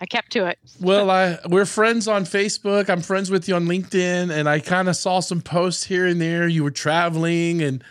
[0.00, 0.58] I kept to it.
[0.80, 2.88] Well, I we're friends on Facebook.
[2.88, 6.20] I'm friends with you on LinkedIn, and I kind of saw some posts here and
[6.20, 6.46] there.
[6.48, 7.84] You were traveling, and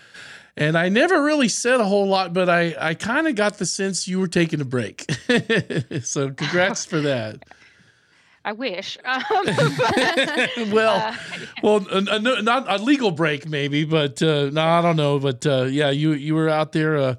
[0.60, 3.66] and I never really said a whole lot, but I I kind of got the
[3.66, 5.10] sense you were taking a break.
[6.04, 7.44] so congrats for that.
[8.46, 8.98] I wish.
[9.06, 11.16] Um, well, uh,
[11.64, 15.20] well, a, a- not a legal break maybe, but uh, no, I don't know.
[15.20, 16.98] But uh, yeah, you you were out there.
[16.98, 17.16] Uh,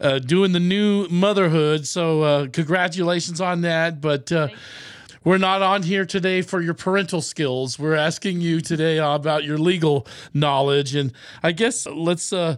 [0.00, 1.84] uh, doing the new motherhood.
[1.84, 4.00] So, uh, congratulations on that.
[4.00, 4.46] But uh,
[5.24, 7.78] we're not on here today for your parental skills.
[7.78, 10.94] We're asking you today about your legal knowledge.
[10.94, 12.56] And I guess let's uh,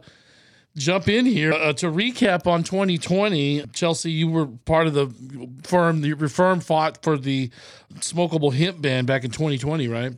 [0.77, 3.65] jump in here uh, to recap on 2020.
[3.73, 5.13] Chelsea, you were part of the
[5.63, 7.51] firm, your firm fought for the
[7.97, 10.13] smokable hemp ban back in 2020, right?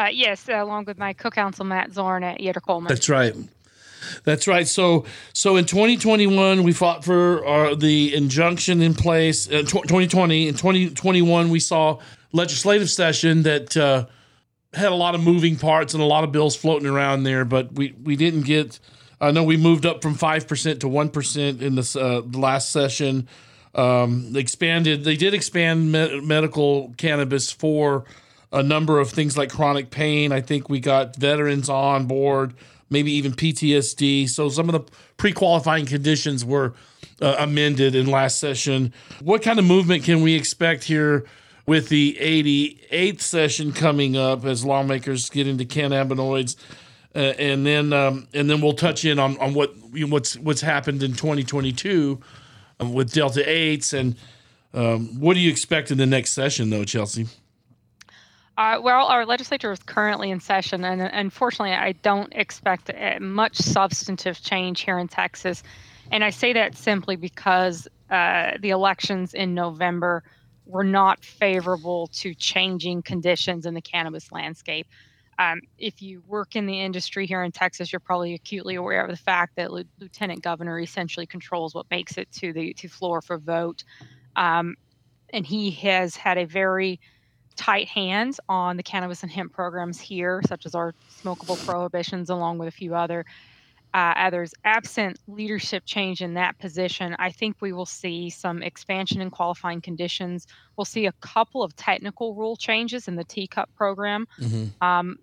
[0.00, 2.88] uh, yes, along with my co-counsel Matt Zorn at Yetter Coleman.
[2.88, 3.34] That's right.
[4.24, 4.66] That's right.
[4.66, 9.48] So, so in 2021, we fought for uh, the injunction in place.
[9.48, 11.98] Uh, tw- 2020 in 2021, we saw
[12.32, 14.06] legislative session that uh,
[14.72, 17.72] had a lot of moving parts and a lot of bills floating around there, but
[17.72, 18.78] we we didn't get.
[19.20, 22.38] I know we moved up from five percent to one percent in this uh, the
[22.38, 23.28] last session.
[23.72, 25.04] Um, expanded.
[25.04, 28.04] They did expand me- medical cannabis for
[28.52, 30.32] a number of things like chronic pain.
[30.32, 32.54] I think we got veterans on board,
[32.90, 34.28] maybe even PTSD.
[34.28, 36.74] So some of the pre-qualifying conditions were
[37.22, 38.92] uh, amended in last session.
[39.22, 41.24] What kind of movement can we expect here
[41.66, 46.56] with the 88th session coming up as lawmakers get into cannabinoids?
[47.14, 50.36] Uh, and then um, and then we'll touch in on, on what you know, what's
[50.36, 52.20] what's happened in 2022
[52.78, 54.14] um, with Delta eights and
[54.72, 57.26] um, what do you expect in the next session though, Chelsea?
[58.60, 64.42] Uh, well, our legislature is currently in session, and unfortunately, I don't expect much substantive
[64.42, 65.62] change here in Texas.
[66.12, 70.22] And I say that simply because uh, the elections in November
[70.66, 74.86] were not favorable to changing conditions in the cannabis landscape.
[75.38, 79.10] Um, if you work in the industry here in Texas, you're probably acutely aware of
[79.10, 83.22] the fact that L- Lieutenant Governor essentially controls what makes it to the to floor
[83.22, 83.84] for vote,
[84.36, 84.76] um,
[85.30, 87.00] and he has had a very
[87.56, 92.58] tight hands on the cannabis and hemp programs here, such as our smokable prohibitions, along
[92.58, 93.24] with a few other
[93.92, 94.54] uh, others.
[94.64, 99.80] Absent leadership change in that position, I think we will see some expansion in qualifying
[99.80, 100.46] conditions.
[100.76, 104.26] We'll see a couple of technical rule changes in the TCUP program.
[104.40, 104.84] Mm-hmm.
[104.84, 105.18] Um,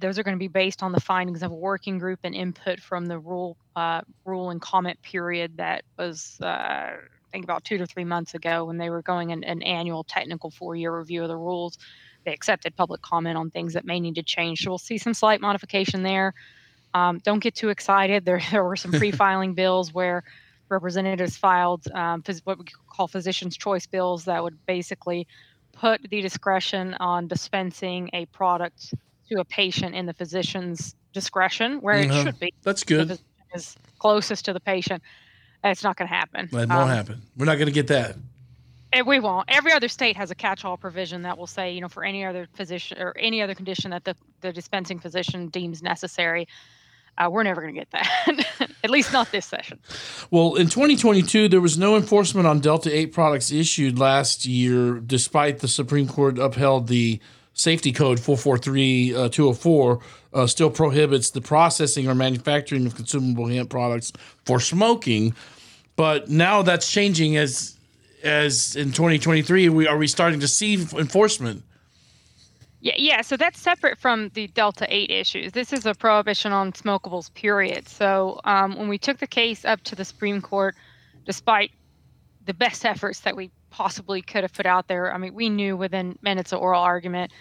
[0.00, 2.80] those are going to be based on the findings of a working group and input
[2.80, 6.96] from the rule uh, rule and comment period that was uh,
[7.32, 10.50] think about two to three months ago when they were going an, an annual technical
[10.50, 11.78] four year review of the rules.
[12.24, 14.62] They accepted public comment on things that may need to change.
[14.62, 16.34] So we'll see some slight modification there.
[16.92, 18.24] Um, don't get too excited.
[18.26, 20.22] There, there were some pre-filing bills where
[20.68, 25.26] representatives filed um, what we call physician's choice bills that would basically
[25.72, 28.92] put the discretion on dispensing a product
[29.28, 32.20] to a patient in the physician's discretion, where Uh-huh.
[32.20, 32.52] it should be.
[32.62, 33.18] That's good.
[33.54, 35.02] is closest to the patient.
[35.64, 36.46] It's not going to happen.
[36.46, 37.22] It won't Um, happen.
[37.36, 38.16] We're not going to get that.
[38.92, 39.46] and we won't.
[39.48, 42.48] Every other state has a catch-all provision that will say, you know, for any other
[42.54, 46.48] physician or any other condition that the, the dispensing physician deems necessary.
[47.18, 49.78] Uh, we're never going to get that, at least not this session.
[50.30, 55.58] Well, in 2022, there was no enforcement on Delta 8 products issued last year, despite
[55.58, 57.20] the Supreme Court upheld the
[57.60, 60.00] safety code 443 uh, 204
[60.32, 64.12] uh, still prohibits the processing or manufacturing of consumable hemp products
[64.44, 65.34] for smoking.
[65.96, 67.76] But now that's changing as
[68.22, 71.62] as in 2023 we are we starting to see enforcement.
[72.82, 73.20] Yeah, yeah.
[73.20, 75.52] So that's separate from the Delta 8 issues.
[75.52, 77.86] This is a prohibition on smokables, period.
[77.86, 80.74] So um, when we took the case up to the Supreme Court,
[81.26, 81.72] despite
[82.46, 85.76] the best efforts that we possibly could have put out there, I mean, we knew
[85.76, 87.32] within minutes of oral argument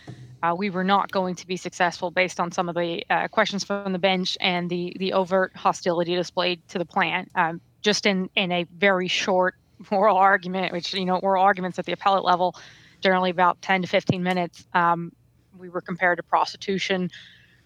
[0.42, 3.64] uh, we were not going to be successful based on some of the uh, questions
[3.64, 7.28] from the bench and the the overt hostility displayed to the plan.
[7.36, 9.56] Um, just in in a very short
[9.92, 12.56] oral argument, which you know oral arguments at the appellate level,
[13.02, 14.66] generally about 10 to 15 minutes.
[14.74, 15.12] Um,
[15.58, 17.10] we were compared to prostitution,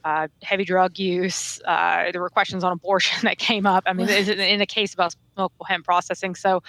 [0.04, 1.62] uh, heavy drug use.
[1.62, 3.84] Uh, there were questions on abortion that came up.
[3.86, 6.34] I mean, in a case about smokable hemp processing.
[6.34, 6.64] So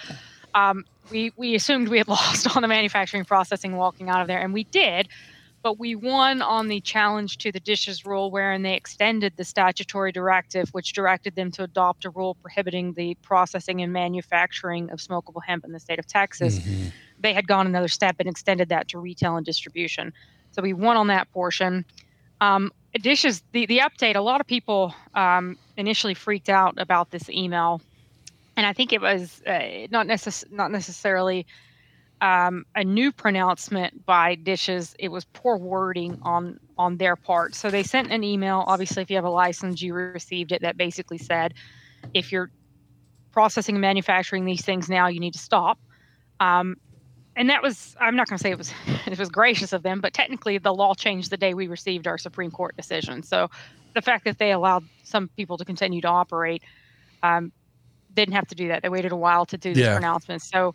[0.55, 4.39] um, we we assumed we had lost on the manufacturing processing walking out of there,
[4.39, 5.07] and we did.
[5.61, 10.11] But we won on the challenge to the dishes rule, wherein they extended the statutory
[10.11, 15.41] directive, which directed them to adopt a rule prohibiting the processing and manufacturing of smokable
[15.43, 16.59] hemp in the state of Texas.
[17.19, 20.13] They had gone another step and extended that to retail and distribution.
[20.51, 21.83] So we won on that portion.
[22.41, 27.27] Um, dishes, the, the update, a lot of people um, initially freaked out about this
[27.27, 27.81] email.
[28.57, 31.45] And I think it was uh, not, necess- not necessarily
[32.21, 34.95] um, a new pronouncement by Dishes.
[34.99, 37.55] It was poor wording on on their part.
[37.55, 38.63] So they sent an email.
[38.67, 40.61] Obviously, if you have a license, you received it.
[40.61, 41.53] That basically said,
[42.13, 42.49] if you're
[43.31, 45.77] processing and manufacturing these things now, you need to stop.
[46.39, 46.77] Um,
[47.35, 48.73] and that was I'm not going to say it was
[49.05, 52.17] it was gracious of them, but technically the law changed the day we received our
[52.17, 53.23] Supreme Court decision.
[53.23, 53.49] So
[53.93, 56.63] the fact that they allowed some people to continue to operate
[57.23, 57.51] um,
[58.15, 58.81] didn't have to do that.
[58.81, 59.93] They waited a while to do this Yeah.
[59.93, 60.41] pronouncement.
[60.41, 60.73] So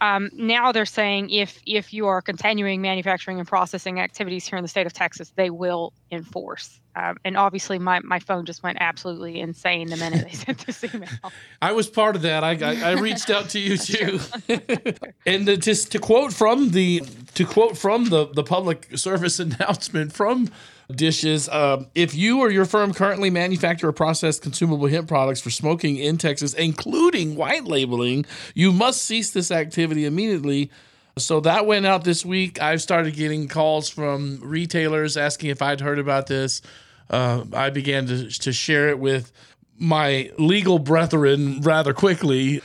[0.00, 4.62] um, now they're saying if if you are continuing manufacturing and processing activities here in
[4.62, 6.80] the state of Texas, they will enforce.
[6.96, 10.82] Um, and obviously, my, my phone just went absolutely insane the minute they sent this
[10.84, 11.08] email.
[11.62, 12.42] I was part of that.
[12.44, 14.18] I, I, I reached out to you too,
[15.26, 17.02] and to, just to quote from the
[17.34, 20.50] to quote from the the public service announcement from
[20.90, 25.50] Dishes, um, if you or your firm currently manufacture or process consumable hemp products for
[25.50, 30.70] smoking in Texas, including white labeling, you must cease this activity immediately.
[31.18, 32.60] So that went out this week.
[32.60, 36.62] I've started getting calls from retailers asking if I'd heard about this.
[37.10, 39.32] Uh, I began to, to share it with
[39.78, 42.62] my legal brethren rather quickly.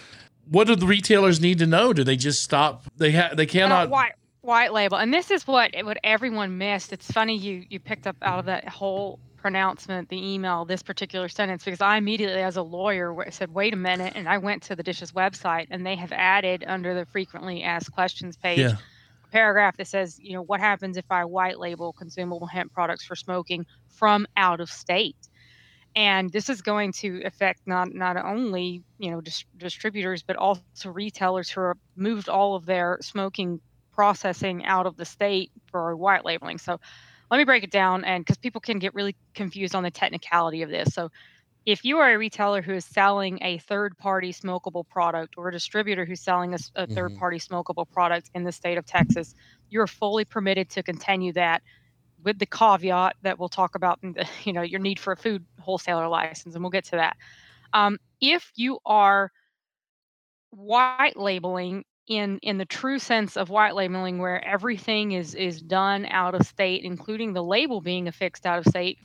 [0.49, 1.91] What do the retailers need to know?
[1.91, 2.83] Do they just stop?
[2.97, 3.89] They ha- they cannot.
[3.89, 4.13] white
[4.47, 6.93] white label, and this is what eh, what everyone missed.
[6.93, 11.27] It's funny you you picked up out of that whole pronouncement, the email, this particular
[11.29, 14.75] sentence, because I immediately, as a lawyer, said, "Wait a minute," and I went to
[14.75, 18.59] the Dishes website, and they have added under the frequently asked questions page.
[18.59, 18.77] Yeah.
[19.25, 23.05] a Paragraph that says, you know, what happens if I white label consumable hemp products
[23.05, 25.17] for smoking from out of state?
[25.95, 30.91] and this is going to affect not not only you know dis- distributors but also
[30.91, 33.59] retailers who have moved all of their smoking
[33.97, 36.57] processing out of the state for white labeling.
[36.57, 36.79] So
[37.31, 40.61] let me break it down and because people can get really confused on the technicality
[40.61, 40.93] of this.
[40.93, 41.09] So
[41.65, 45.51] if you are a retailer who is selling a third party smokable product or a
[45.51, 49.35] distributor who's selling a, a third party smokable product in the state of texas
[49.69, 51.61] you're fully permitted to continue that
[52.23, 55.17] with the caveat that we'll talk about, in the, you know, your need for a
[55.17, 57.17] food wholesaler license, and we'll get to that.
[57.73, 59.31] Um, if you are
[60.51, 66.05] white labeling in in the true sense of white labeling, where everything is is done
[66.05, 68.97] out of state, including the label being affixed out of state,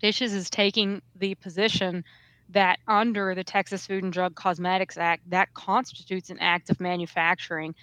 [0.00, 2.04] Dishes is taking the position
[2.48, 7.74] that under the Texas Food and Drug Cosmetics Act, that constitutes an act of manufacturing.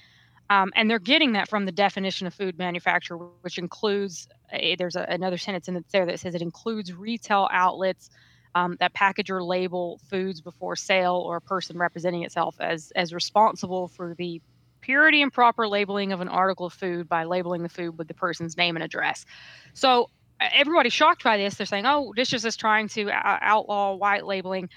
[0.50, 4.96] Um, and they're getting that from the definition of food manufacturer, which includes uh, there's
[4.96, 8.10] a, another sentence in there that says it includes retail outlets
[8.56, 13.14] um, that package or label foods before sale or a person representing itself as as
[13.14, 14.42] responsible for the
[14.82, 18.14] purity and proper labeling of an article of food by labeling the food with the
[18.14, 19.26] person's name and address.
[19.74, 20.08] So
[20.40, 21.56] everybody's shocked by this.
[21.56, 24.70] They're saying, "Oh, Dishes is just trying to uh, outlaw white labeling."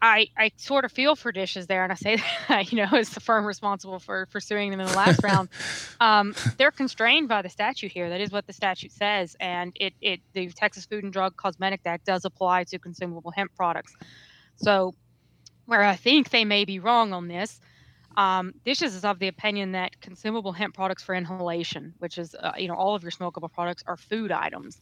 [0.00, 2.16] I, I sort of feel for dishes there, and I say
[2.48, 5.48] that you know as the firm responsible for pursuing them in the last round,
[6.00, 8.08] um, they're constrained by the statute here.
[8.10, 11.80] That is what the statute says, and it it the Texas Food and Drug Cosmetic
[11.86, 13.94] Act does apply to consumable hemp products.
[14.56, 14.94] So,
[15.66, 17.60] where I think they may be wrong on this,
[18.16, 22.52] um, Dishes is of the opinion that consumable hemp products for inhalation, which is uh,
[22.58, 24.80] you know all of your smokable products, are food items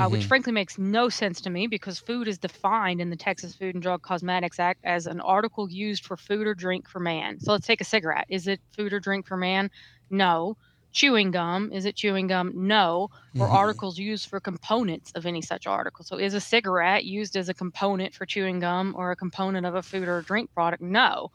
[0.00, 0.26] uh, which Mhm.
[0.26, 3.82] frankly makes no sense to me because food is defined in the Texas Food and
[3.82, 7.38] Drug Cosmetics Act as an article used for food or drink for man.
[7.40, 8.26] So let's take a cigarette.
[8.28, 9.70] Is it food or drink for man?
[10.10, 10.56] No.
[10.92, 12.52] Chewing gum, is it chewing gum?
[12.54, 13.08] No.
[13.38, 13.50] Or Mhm.
[13.50, 16.04] articles used for components of any such article.
[16.04, 19.74] So is a cigarette used as a component for chewing gum or a component of
[19.74, 20.82] a food or drink product?
[20.82, 21.30] No.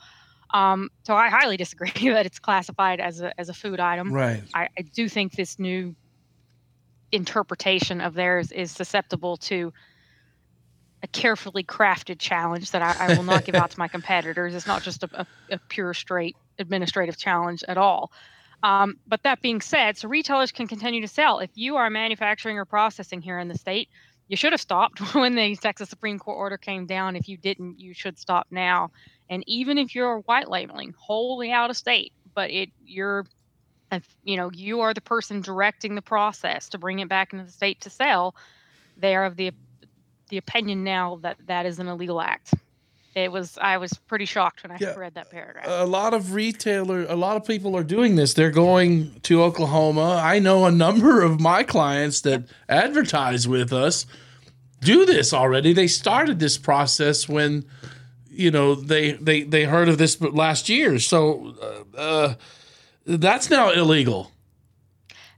[0.53, 4.13] Um, so I highly disagree that it's classified as a as a food item.
[4.13, 4.43] Right.
[4.53, 5.95] I, I do think this new
[7.11, 9.73] interpretation of theirs is susceptible to
[11.01, 14.53] a carefully crafted challenge that I, I will not give out to my competitors.
[14.53, 18.11] It's not just a, a, a pure straight administrative challenge at all.
[18.61, 21.39] Um, but that being said, so retailers can continue to sell.
[21.39, 23.87] If you are manufacturing or processing here in the state,
[24.27, 27.15] you should have stopped when the Texas Supreme Court order came down.
[27.15, 28.91] If you didn't, you should stop now.
[29.29, 33.25] And even if you're white labeling wholly out of state, but it you're
[33.91, 37.45] if you know you are the person directing the process to bring it back into
[37.45, 38.35] the state to sell,
[38.97, 39.51] they are of the
[40.29, 42.53] the opinion now that that is an illegal act.
[43.15, 44.93] It was I was pretty shocked when I Yeah.
[44.95, 45.65] read that paragraph.
[45.67, 50.21] a lot of retailer a lot of people are doing this they're going to oklahoma
[50.23, 54.05] i know a number of my clients that advertise with us
[54.81, 57.65] do this already they started this process when
[58.29, 62.35] you know they they they heard of this last year so uh, uh,
[63.17, 64.31] that's now illegal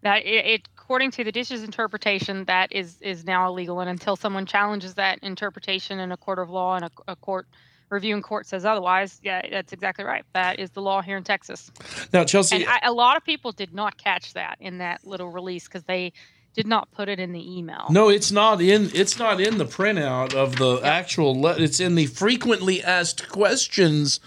[0.03, 4.15] that it, it according to the dishes interpretation that is is now illegal and until
[4.15, 7.47] someone challenges that interpretation in a court of law and a, a court
[7.89, 11.71] reviewing court says otherwise yeah that's exactly right that is the law here in texas
[12.11, 15.29] now chelsea and I, a lot of people did not catch that in that little
[15.29, 16.11] release because they
[16.53, 18.91] did not put it in the email No, it's not in.
[18.93, 21.39] It's not in the printout of the actual.
[21.39, 24.19] Le- it's in the frequently asked questions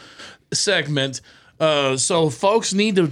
[0.51, 1.21] segment.
[1.61, 3.11] Uh, so folks need to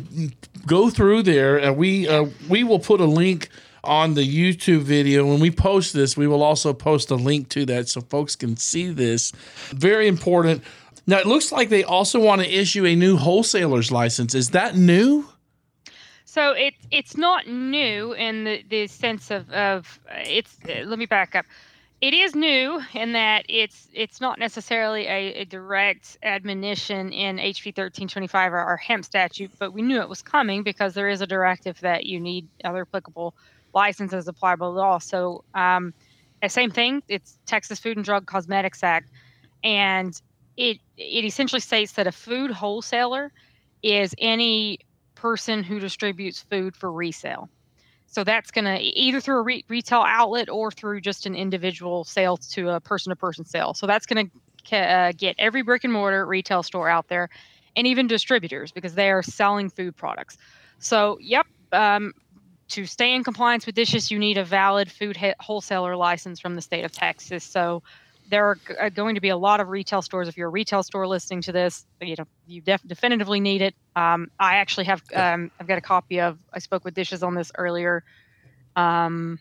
[0.67, 3.49] go through there, and we uh, we will put a link
[3.85, 5.27] on the YouTube video.
[5.27, 8.57] When we post this, we will also post a link to that so folks can
[8.57, 9.33] see this.
[9.71, 10.63] Very important.
[11.07, 14.35] Now it looks like they also want to issue a new wholesaler's license.
[14.35, 15.29] Is that new?
[16.25, 20.57] So it it's not new in the, the sense of of it's.
[20.69, 21.47] Uh, let me back up.
[22.03, 27.73] It is new in that it's it's not necessarily a, a direct admonition in HB
[27.73, 31.29] 1325 or our hemp statute, but we knew it was coming because there is a
[31.29, 33.37] directive that you need other applicable
[33.73, 34.99] licenses applied by law.
[34.99, 35.95] So um,
[36.49, 37.03] same thing.
[37.09, 39.09] It's Texas Food and Drug Cosmetics Act,
[39.63, 40.13] and
[40.57, 43.33] it it essentially states that a food wholesaler
[43.85, 44.79] is any
[45.15, 47.49] person who distributes food for resale.
[48.13, 52.05] So that's going to either through a re- retail outlet or through just an individual
[52.05, 53.73] sale to a person to person sale.
[53.73, 54.31] So that's going
[54.67, 57.31] to uh, get every brick and mortar retail store out there
[57.75, 60.37] and even distributors because they are selling food products.
[60.79, 62.13] So, yep, um,
[62.69, 66.63] to stay in compliance with dishes, you need a valid food wholesaler license from the
[66.63, 67.45] state of Texas.
[67.45, 67.83] So,
[68.33, 70.27] there are uh, going to be a lot of retail stores.
[70.27, 73.75] If you're a retail store listening to this, you know you def- definitively need it.
[73.95, 76.39] Um, I actually have um, I've got a copy of.
[76.51, 78.03] I spoke with Dishes on this earlier.
[78.75, 79.39] Um,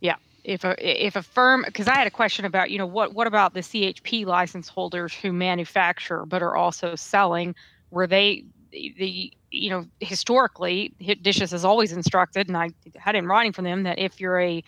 [0.00, 3.12] yeah, if a if a firm because I had a question about you know what
[3.12, 7.56] what about the CHP license holders who manufacture but are also selling?
[7.90, 13.26] Were they the, the you know historically Dishes has always instructed, and I had in
[13.26, 14.62] writing from them that if you're a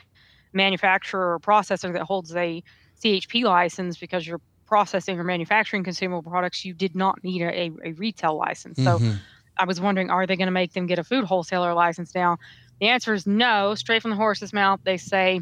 [0.52, 2.64] manufacturer or processor that holds a
[3.02, 7.92] CHP license because you're processing or manufacturing consumable products, you did not need a, a
[7.92, 8.80] retail license.
[8.80, 9.20] So Mhm.
[9.58, 12.38] I was wondering, are they going to make them get a food wholesaler license now?
[12.80, 13.74] The answer is no.
[13.74, 15.40] Straight from the horse's mouth, they say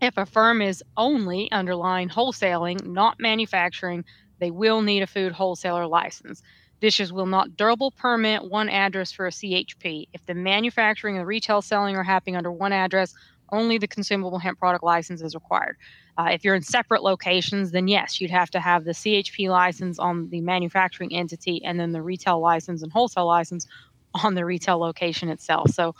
[0.00, 4.04] if a firm is only underlying wholesaling, not manufacturing,
[4.38, 6.40] they will need a food wholesaler license.
[6.80, 10.06] Dishes will not durable permit one address for a CHP.
[10.14, 13.12] If the manufacturing and retail selling are happening under one address,
[13.52, 15.76] only the consumable hemp product license is required.
[16.18, 19.98] Uh, if you're in separate locations, then yes, you'd have to have the CHP license
[19.98, 23.66] on the manufacturing entity and then the retail license and wholesale license
[24.14, 25.70] on the retail location itself.
[25.70, 25.94] So,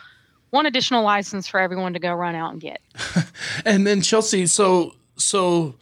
[0.50, 2.80] one additional license for everyone to go run out and get.
[3.64, 5.76] and then Chelsea, so so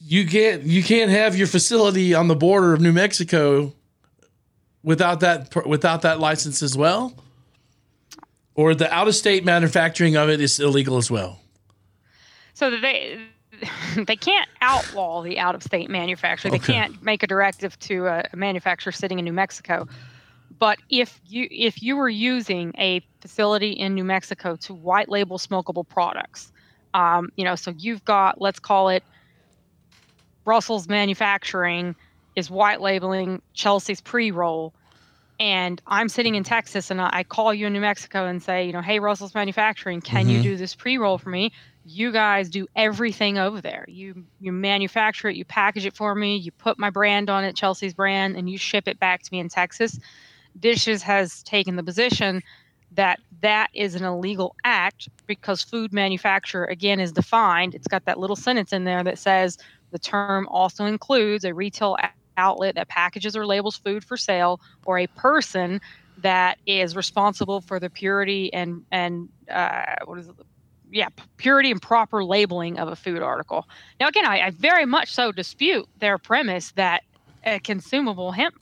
[0.00, 3.74] you can't you can't have your facility on the border of New Mexico
[4.82, 7.14] without that without that license as well,
[8.54, 11.40] or the out of state manufacturing of it is illegal as well.
[12.54, 13.20] So they
[14.06, 16.50] they can't outlaw the out of state manufacturer.
[16.50, 16.74] They Okay.
[16.74, 19.86] can't make a directive to a, a manufacturer sitting in New Mexico.
[20.58, 25.38] But if you if you were using a facility in New Mexico to white label
[25.38, 26.52] smokable products,
[26.94, 29.04] um, you know, so you've got let's call it
[30.46, 31.96] Russell's Manufacturing
[32.36, 34.74] is white labeling Chelsea's pre roll,
[35.44, 38.72] and I'm sitting in Texas and I call you in New Mexico and say, you
[38.72, 40.40] know, hey Russell's Manufacturing, can you Mhm.
[40.40, 41.50] do this pre roll for me?
[41.84, 43.84] You guys do everything over there.
[43.88, 47.56] You you manufacture it, you package it for me, you put my brand on it,
[47.56, 49.98] Chelsea's brand, and you ship it back to me in Texas.
[50.58, 52.42] Dishes has taken the position
[52.92, 57.74] that that is an illegal act because food manufacturer again is defined.
[57.74, 59.56] It's got that little sentence in there that says
[59.92, 61.96] the term also includes a retail
[62.36, 65.80] outlet that packages or labels food for sale or a person
[66.18, 70.34] that is responsible for the purity and and uh, what is it?
[70.90, 71.08] Yeah,
[71.38, 73.66] purity and proper labeling of a food article.
[73.98, 77.02] Now, again, I, I very much so dispute their premise that
[77.44, 78.54] a consumable hemp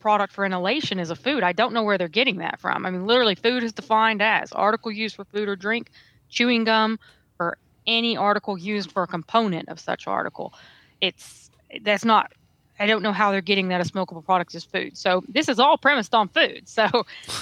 [0.00, 1.42] product for inhalation is a food.
[1.42, 2.86] I don't know where they're getting that from.
[2.86, 5.90] I mean, literally, food is defined as article used for food or drink,
[6.28, 6.98] chewing gum,
[7.38, 10.52] or any article used for a component of such article.
[11.00, 11.50] It's
[11.82, 12.32] that's not.
[12.78, 14.96] I don't know how they're getting that a smokable product is food.
[14.96, 16.68] So this is all premised on food.
[16.68, 16.86] So,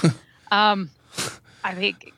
[0.50, 0.90] um,
[1.64, 2.12] I think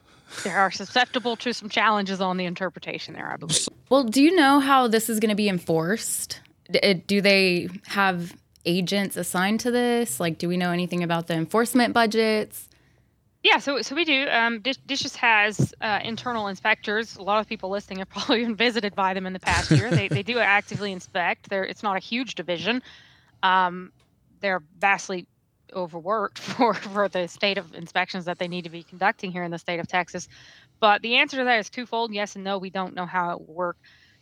[0.45, 3.31] there are susceptible to some challenges on the interpretation there.
[3.31, 3.69] I believe.
[3.89, 6.41] Well, do you know how this is going to be enforced?
[7.07, 10.19] Do they have agents assigned to this?
[10.19, 12.69] Like, do we know anything about the enforcement budgets?
[13.47, 14.27] Yeah, so so we do.
[14.29, 17.15] Um, Dish, Dishes has uh, internal inspectors.
[17.15, 19.89] A lot of people listening have probably been visited by them in the past year.
[19.91, 21.49] they they do actively inspect.
[21.49, 22.83] They're, it's not a huge division.
[23.43, 23.91] Um,
[24.41, 25.27] they're vastly
[25.75, 29.51] overworked for for the state of inspections that they need to be conducting here in
[29.51, 30.29] the state of Texas.
[30.81, 32.59] But the answer to that is twofold: yes and no.
[32.59, 33.77] We don't know how it will work.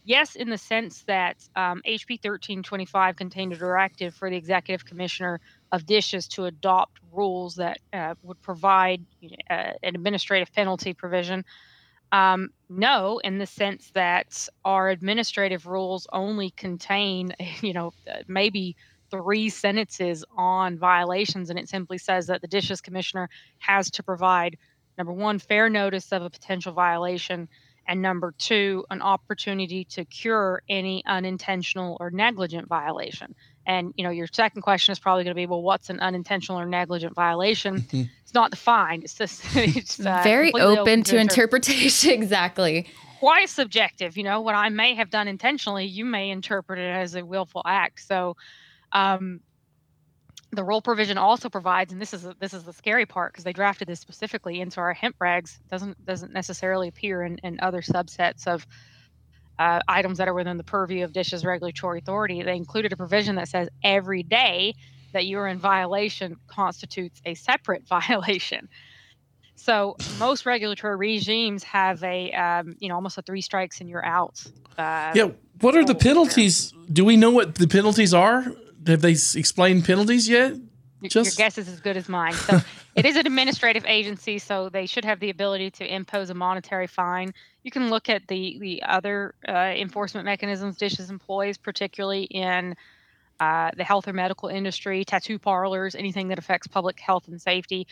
[0.06, 5.40] Yes, in the sense that um, HB 1325 contained a directive for the executive commissioner
[5.72, 9.06] of dishes to adopt rules that uh, would provide
[9.50, 11.42] uh, an administrative penalty provision.
[12.12, 18.76] Um, no, in the sense that our administrative rules only contain, you know, uh, maybe
[19.22, 24.56] three sentences on violations, and it simply says that the dishes commissioner has to provide
[24.98, 27.48] number one, fair notice of a potential violation,
[27.86, 33.34] and number two, an opportunity to cure any unintentional or negligent violation.
[33.66, 36.58] And you know, your second question is probably going to be, well, what's an unintentional
[36.58, 37.86] or negligent violation?
[37.92, 39.04] It's not defined.
[39.04, 42.10] It's just it's uh, Very completely open to interpret- interpretation.
[42.22, 42.86] exactly.
[43.20, 44.16] quite subjective.
[44.16, 47.62] You know, what I may have done intentionally, you may interpret it as a willful
[47.64, 48.00] act.
[48.00, 48.36] So,
[48.94, 49.40] um,
[50.52, 53.52] the rule provision also provides, and this is this is the scary part because they
[53.52, 55.58] drafted this specifically into our hemp regs.
[55.68, 58.66] doesn't doesn't necessarily appear in, in other subsets of
[59.58, 62.42] uh, items that are within the purview of dishes regulatory authority.
[62.42, 64.74] They included a provision that says every day
[65.12, 68.68] that you are in violation constitutes a separate violation.
[69.56, 74.04] So most regulatory regimes have a, um, you know, almost a three strikes and you're
[74.04, 74.42] out.
[74.76, 75.30] Uh, Yeah.
[75.60, 76.74] What are the penalties?
[76.92, 78.44] Do we know what the penalties are?
[78.86, 80.54] Have they explained penalties yet?
[81.00, 82.32] Your, your guess is as good as mine.
[82.32, 82.60] So
[82.94, 86.86] it is an administrative agency, so they should have the ability to impose a monetary
[86.86, 87.34] fine.
[87.62, 92.74] You can look at the the other uh, enforcement mechanisms Dishes employs, particularly in
[93.40, 97.86] uh, the health or medical industry, tattoo parlors, anything that affects public health and safety.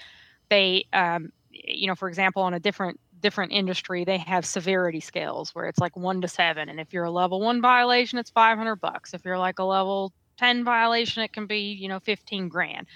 [0.49, 5.55] They, um, you know, for example, on a different different industry, they have severity scales
[5.55, 8.76] where it's like one to seven, and if you're a level one violation, it's 500
[8.76, 9.14] bucks.
[9.14, 12.86] If you're like a level 10 violation, it can be, you know, 15 grand.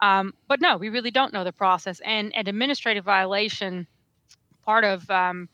[0.00, 2.00] Um, but no, we really don't know the process.
[2.04, 3.86] And an administrative violation,
[4.64, 5.48] part of um,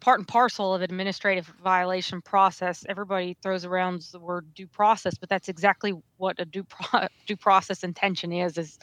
[0.00, 5.28] part and parcel of administrative violation process, everybody throws around the word due process, but
[5.28, 8.56] that's exactly what a due pro- due process intention is.
[8.58, 8.78] Is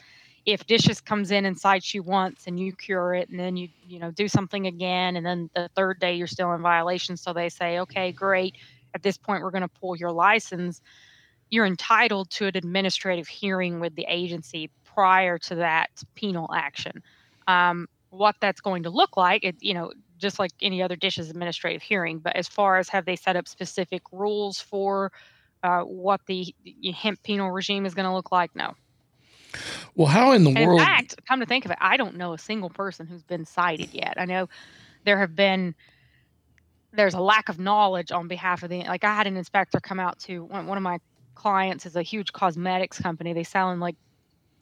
[0.46, 3.68] if dishes comes in and cites you once and you cure it and then you
[3.86, 7.32] you know do something again and then the third day you're still in violation so
[7.32, 8.56] they say okay great
[8.94, 10.80] at this point we're going to pull your license
[11.50, 17.02] you're entitled to an administrative hearing with the agency prior to that penal action
[17.46, 21.30] um, what that's going to look like it you know just like any other dishes
[21.30, 25.12] administrative hearing but as far as have they set up specific rules for
[25.62, 26.54] uh, what the
[26.94, 28.74] hemp penal regime is going to look like no
[29.96, 30.80] well, how in the and world?
[30.80, 33.44] In fact, come to think of it, I don't know a single person who's been
[33.44, 34.14] cited yet.
[34.16, 34.48] I know
[35.04, 35.74] there have been
[36.92, 40.00] there's a lack of knowledge on behalf of the like I had an inspector come
[40.00, 40.98] out to one, one of my
[41.40, 43.32] clients is a huge cosmetics company.
[43.32, 43.96] They sell in like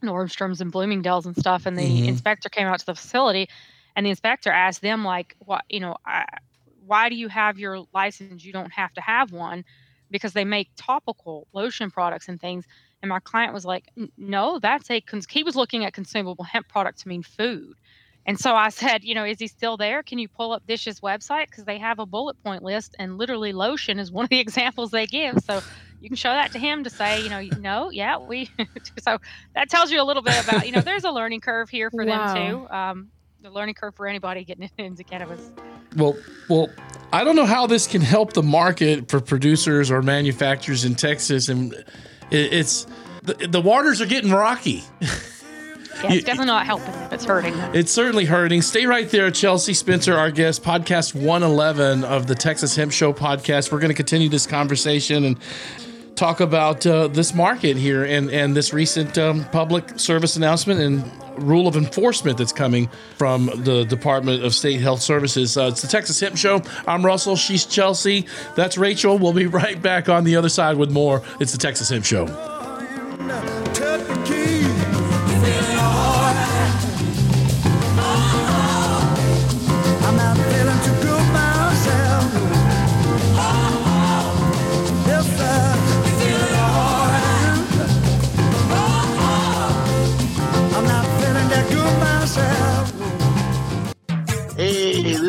[0.05, 1.67] Nordstroms and Bloomingdale's and stuff.
[1.67, 2.07] And the Mhm.
[2.07, 3.49] inspector came out to the facility,
[3.97, 5.97] and the inspector asked them like, "What you know?
[6.07, 6.25] I,
[6.65, 8.45] why do you have your license?
[8.45, 9.65] You don't have to have one."
[10.11, 12.65] Because they make topical lotion products and things.
[13.03, 13.85] And my client was like,
[14.17, 15.27] no, that's a, cons-.
[15.31, 17.75] he was looking at consumable hemp products to mean food.
[18.25, 20.03] And so I said, you know, is he still there?
[20.03, 21.47] Can you pull up Dish's website?
[21.51, 24.91] Because they have a bullet point list, and literally lotion is one of the examples
[24.91, 25.37] they give.
[25.45, 25.61] So
[26.01, 28.51] you can show that to him to say, you know, no, yeah, we.
[29.03, 29.19] so
[29.55, 32.05] that tells you a little bit about, you know, there's a learning curve here for
[32.05, 32.35] Wow.
[32.35, 32.69] them too.
[32.75, 33.09] Um,
[33.41, 35.51] the learning curve for anybody getting into cannabis.
[35.97, 36.17] Well,
[36.49, 36.69] well,
[37.13, 41.49] I don't know how this can help the market for producers or manufacturers in Texas,
[41.49, 41.85] and it,
[42.31, 42.87] it's
[43.23, 44.83] the, the waters are getting rocky.
[45.01, 47.13] Yeah, it's definitely not helping them.
[47.13, 47.55] It's hurting.
[47.75, 48.63] It's certainly hurting.
[48.63, 53.73] Stay right there, Chelsea Spencer, our guest, podcast 111 of the Texas Hemp Show podcast.
[53.73, 55.39] We're going to continue this conversation and
[56.19, 61.05] talk about uh, this market here and, and this recent um, public service announcement and
[61.43, 65.57] rule of enforcement that's coming from the Department of State Health Services.
[65.57, 66.61] Uh, it's the Texas Hemp Show.
[66.89, 67.37] I'm Russell.
[67.37, 68.27] She's Chelsea.
[68.57, 69.17] That's Rachel.
[69.17, 71.23] We'll be right back on the other side with more.
[71.39, 72.27] It's the Texas Hemp Show.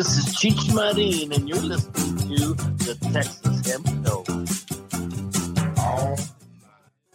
[0.00, 4.24] This is Cheech and you're listening to the Texas Hemp Show.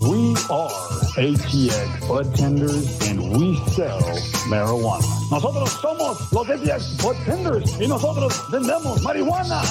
[0.00, 0.70] We are
[1.16, 4.00] ATX Bud Tenders and we sell
[4.48, 5.04] marijuana.
[5.30, 9.62] Nosotros somos los ATX Bud Tenders y nosotros vendemos marihuana.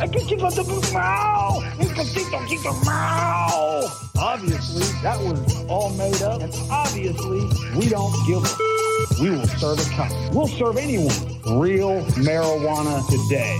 [0.00, 0.46] Aquí, chico.
[0.46, 3.82] Un poquito, chico, mau.
[4.16, 8.72] Obviously, that was all made up, and obviously, we don't give a
[9.20, 10.10] we will serve a cop.
[10.32, 11.14] We'll serve anyone.
[11.58, 13.58] Real marijuana today.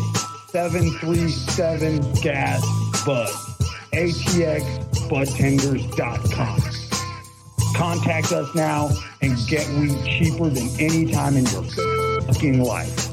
[0.48, 2.62] 737 gas
[3.04, 3.28] bud.
[3.92, 4.62] ATX
[5.12, 6.81] ATXBudtenders.com.
[7.74, 11.64] Contact us now and get weed cheaper than any time in your
[12.22, 13.12] fucking life.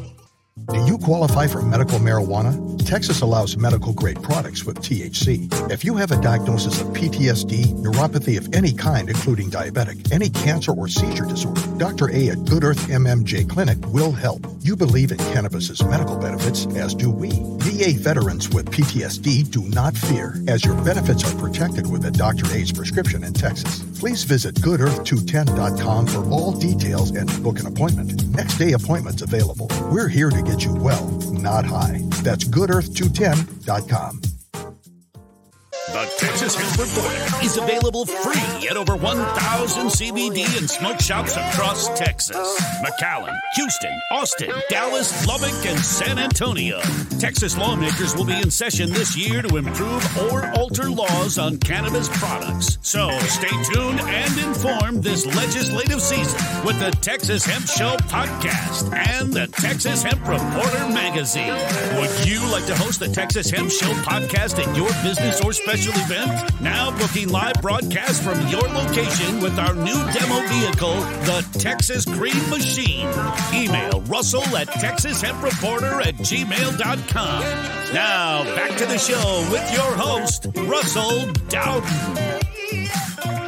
[0.71, 2.77] Do you qualify for medical marijuana?
[2.85, 5.71] Texas allows medical grade products with THC.
[5.71, 10.71] If you have a diagnosis of PTSD, neuropathy of any kind, including diabetic, any cancer
[10.71, 12.11] or seizure disorder, Dr.
[12.11, 14.45] A at Good Earth MMJ Clinic will help.
[14.61, 17.31] You believe in cannabis's medical benefits, as do we.
[17.59, 22.51] VA veterans with PTSD do not fear, as your benefits are protected with a Dr.
[22.53, 23.81] A's prescription in Texas.
[23.99, 28.29] Please visit goodearth210.com for all details and book an appointment.
[28.29, 29.67] Next day appointments available.
[29.91, 32.03] We're here to get you well, not high.
[32.23, 34.38] That's goodearth210.com.
[35.91, 41.89] The Texas Hemp Reporter is available free at over 1,000 CBD and smoke shops across
[41.97, 42.61] Texas.
[42.83, 46.79] McAllen, Houston, Austin, Dallas, Lubbock, and San Antonio.
[47.17, 52.07] Texas lawmakers will be in session this year to improve or alter laws on cannabis
[52.19, 52.77] products.
[52.83, 59.33] So stay tuned and informed this legislative season with the Texas Hemp Show podcast and
[59.33, 61.53] the Texas Hemp Reporter magazine.
[61.99, 65.78] Would you like to host the Texas Hemp Show podcast at your business or special
[65.79, 71.45] special event, now booking live broadcast from your location with our new demo vehicle, the
[71.57, 73.07] Texas Green Machine.
[73.53, 77.41] Email Russell at TexasHempReporter at gmail.com.
[77.93, 83.38] Now, back to the show with your host, Russell Dowden.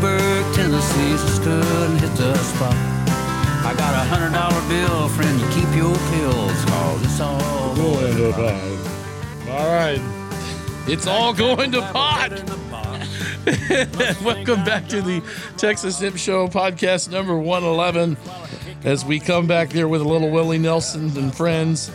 [0.00, 2.72] Lynchburg, Tennessee, just couldn't hit the spot.
[2.72, 8.16] I got a hundred dollar bill, friend, you keep your pills, cause it's all going
[8.16, 9.50] to pot.
[9.50, 10.00] All right.
[10.88, 12.30] It's all going to pot.
[14.24, 15.22] Welcome back to the
[15.58, 18.16] Texas Hemp Show podcast number 111.
[18.84, 21.90] As we come back there with a little Willie Nelson and friends.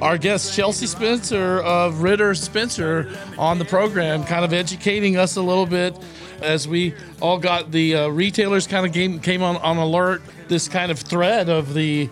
[0.00, 5.42] Our guest, Chelsea Spencer of Ritter Spencer, on the program, kind of educating us a
[5.42, 5.94] little bit
[6.42, 10.68] as we all got the uh, retailers kind of came, came on, on alert, this
[10.68, 12.08] kind of thread of the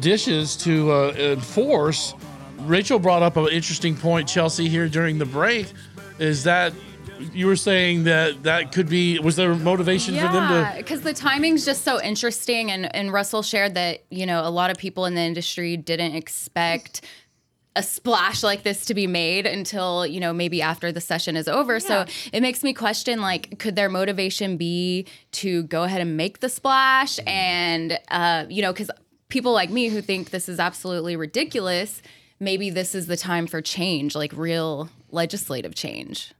[0.00, 2.14] dishes to uh, enforce.
[2.60, 5.72] Rachel brought up an interesting point, Chelsea, here during the break.
[6.18, 6.72] Is that
[7.32, 11.02] you were saying that that could be was there motivation for them Yeah, to because
[11.02, 14.78] the timing's just so interesting, and and Russell shared that you know a lot of
[14.78, 17.02] people in the industry didn't expect
[17.76, 21.48] a splash like this to be made until you know maybe after the session is
[21.48, 21.80] over.
[21.80, 26.40] So it makes me question like, could their motivation be to go ahead and make
[26.40, 28.90] the splash, and uh, you know, because
[29.28, 32.00] people like me who think this is absolutely ridiculous,
[32.38, 36.32] maybe this is the time for change, like real legislative change.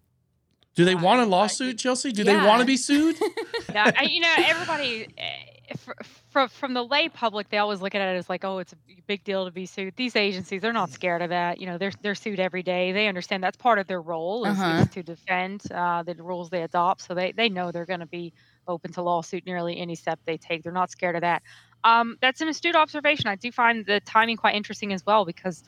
[0.76, 2.12] do they want a lawsuit, Chelsea?
[2.12, 3.16] Do they want to be sued?
[3.72, 5.92] Yeah, I, you know, everybody eh, fr-
[6.34, 8.78] fr- from the lay public, they always look at it as like, oh, it's a
[9.08, 9.94] big deal to be sued.
[9.96, 11.60] These agencies, they're not scared of that.
[11.60, 12.92] You know, they're they're sued every day.
[12.92, 14.76] They understand that's part of their role is, Uh-huh.
[14.76, 17.02] is to defend uh, the rules they adopt.
[17.02, 18.34] So they they know they're going to be
[18.68, 20.62] open to lawsuit nearly any step they take.
[20.64, 21.42] They're not scared of that.
[21.84, 23.28] Um, that's an astute observation.
[23.28, 25.62] I do find the timing quite interesting as well because,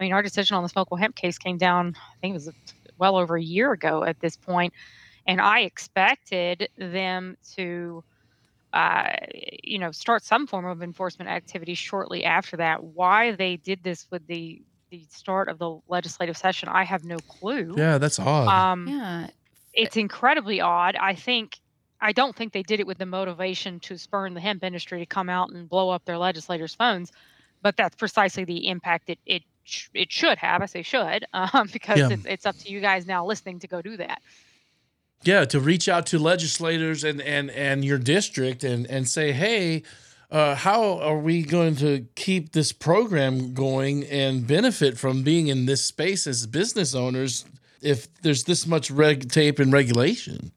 [0.00, 1.94] I mean, our decision on the smokable hemp case came down.
[1.96, 2.52] I think it was
[2.98, 4.74] well over a year ago at this point,
[5.26, 8.04] and I expected them to
[8.74, 9.10] uh,
[9.62, 12.84] you know, start some form of enforcement activity shortly after that.
[12.84, 17.22] Why they did this with the the start of the legislative session, I have no
[17.22, 17.74] clue.
[17.76, 18.48] yeah, that's odd.
[18.48, 19.28] Um, Yeah.
[19.72, 20.96] it's incredibly odd.
[20.96, 21.58] I think
[22.00, 25.06] I don't think they did it with the motivation to spurn the hemp industry to
[25.06, 27.10] come out and blow up their legislators' phones,
[27.62, 30.62] but that's precisely the impact it it sh- it should have.
[30.62, 32.08] I say should um, because Yeah.
[32.10, 34.20] it's, it's up to you guys now listening to go do that.
[35.26, 39.82] Yeah, to reach out to legislators and and and your district and and say, hey.
[40.30, 45.66] Uh, how are we going to keep this program going and benefit from being in
[45.66, 47.44] this space as business owners
[47.82, 50.50] if there's this much red tape and regulation?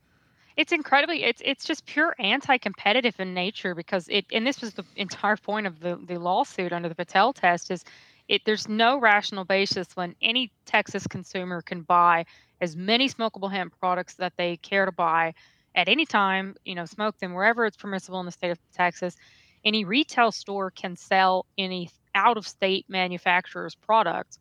[0.57, 4.83] it's incredibly it's it's just pure anti-competitive in nature because it and this was the
[4.95, 7.85] entire point of the, the lawsuit under the Patel test is
[8.27, 12.25] it there's no rational basis when any Texas consumer can buy
[12.61, 15.33] as many smokable hemp products that they care to buy
[15.75, 19.15] at any time, you know, smoke them wherever it's permissible in the state of Texas.
[19.63, 24.39] Any retail store can sell any out of state manufacturer's product,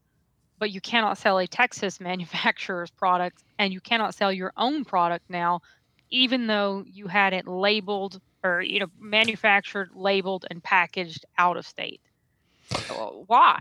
[0.59, 5.24] but you cannot sell a Texas manufacturer's product and you cannot sell your own product
[5.28, 5.61] now
[6.11, 11.66] even though you had it labeled or you know manufactured labeled and packaged out of
[11.66, 12.01] state
[13.27, 13.61] why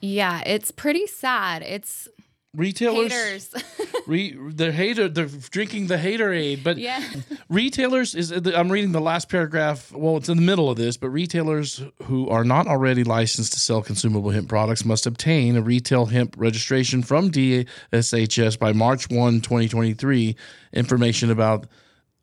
[0.00, 1.62] Yeah, it's pretty sad.
[1.62, 2.08] It's
[2.56, 3.12] Retailers,
[3.52, 3.64] haters.
[4.06, 7.04] re, the hater, they're drinking the haterade, but yeah.
[7.50, 9.92] retailers is uh, I'm reading the last paragraph.
[9.92, 13.60] Well, it's in the middle of this, but retailers who are not already licensed to
[13.60, 19.42] sell consumable hemp products must obtain a retail hemp registration from DSHS by March 1,
[19.42, 20.34] 2023.
[20.72, 21.66] Information about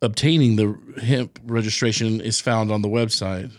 [0.02, 3.52] obtaining the hemp registration is found on the website.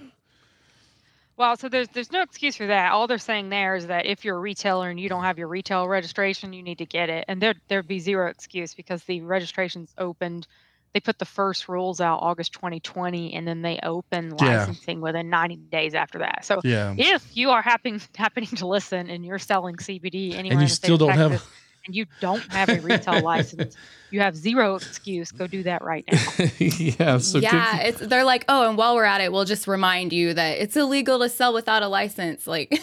[1.38, 4.23] Well so there's there's no excuse for that all they're saying there is that if
[4.25, 7.25] you're a retailer and you don't have your retail registration you need to get it
[7.27, 10.47] and there there'd be zero excuse because the registration's opened
[10.93, 14.59] they put the first rules out August 2020 and then they open Yeah.
[14.59, 16.95] licensing within 90 days after that so Yeah.
[16.97, 20.97] if you are happen, happening to listen and you're selling CBD anywhere and you still
[20.97, 21.49] don't have- Texas,
[21.86, 23.75] and you don't have a retail license,
[24.11, 25.31] you have zero excuse.
[25.31, 26.21] Go do that right now.
[26.59, 27.17] yeah.
[27.17, 30.33] So yeah, it's they're like, oh, and while we're at it, we'll just remind you
[30.33, 32.47] that it's illegal to sell without a license.
[32.47, 32.79] Like,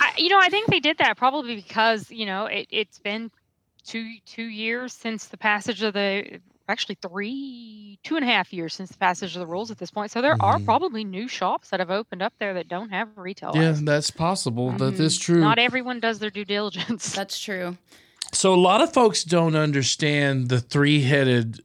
[0.00, 3.30] I, you know, I think they did that probably because you know it, it's been
[3.84, 8.74] two two years since the passage of the actually three, two and a half years
[8.74, 10.10] since the passage of the rules at this point.
[10.10, 10.64] So there are mm-hmm.
[10.64, 13.52] probably new shops that have opened up there that don't have retail.
[13.54, 13.86] Yeah, license.
[13.86, 14.70] that's possible.
[14.72, 15.32] That is mm-hmm.
[15.32, 15.40] true.
[15.40, 17.14] Not everyone does their due diligence.
[17.14, 17.76] That's true.
[18.32, 21.60] So a lot of folks don't understand the three-headed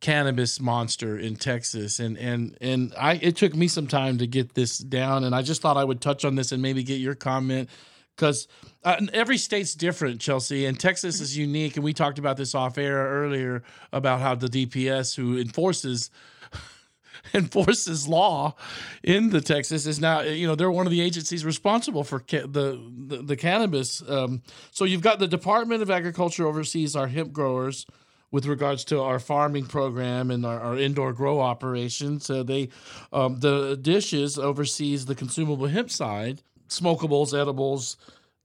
[0.00, 4.52] cannabis monster in Texas and and and I it took me some time to get
[4.52, 7.14] this down and I just thought I would touch on this and maybe get your
[7.14, 7.70] comment
[8.16, 8.48] cuz
[8.84, 12.78] uh, every state's different Chelsea and Texas is unique and we talked about this off
[12.78, 13.62] air earlier
[13.92, 16.10] about how the DPS who enforces
[17.34, 18.54] enforces law
[19.02, 22.46] in the Texas is now you know they're one of the agencies responsible for ca-
[22.46, 24.02] the, the the cannabis.
[24.08, 27.86] Um, so you've got the Department of Agriculture oversees our hemp growers
[28.34, 32.26] with regards to our farming program and our, our indoor grow operations.
[32.26, 32.68] So they
[33.12, 37.96] um, the dishes oversees the consumable hemp side, smokables, edibles.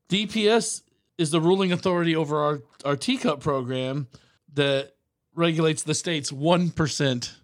[0.10, 0.84] DPS
[1.18, 4.08] is the ruling authority over our our TCUP program
[4.54, 4.94] that
[5.36, 7.36] regulates the state's one percent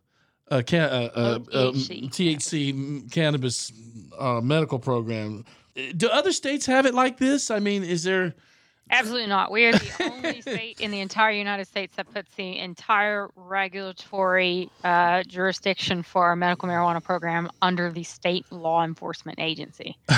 [0.49, 1.19] uh, ca- uh, uh,
[1.53, 2.09] uh, THC.
[2.09, 3.71] THC cannabis
[4.17, 5.45] uh, medical program.
[5.97, 7.51] Do other states have it like this?
[7.51, 8.33] I mean, is there?
[8.91, 9.51] Absolutely not.
[9.51, 14.69] We are the only state in the entire United States that puts the entire regulatory
[14.83, 19.97] uh, jurisdiction for our medical marijuana program under the state law enforcement agency.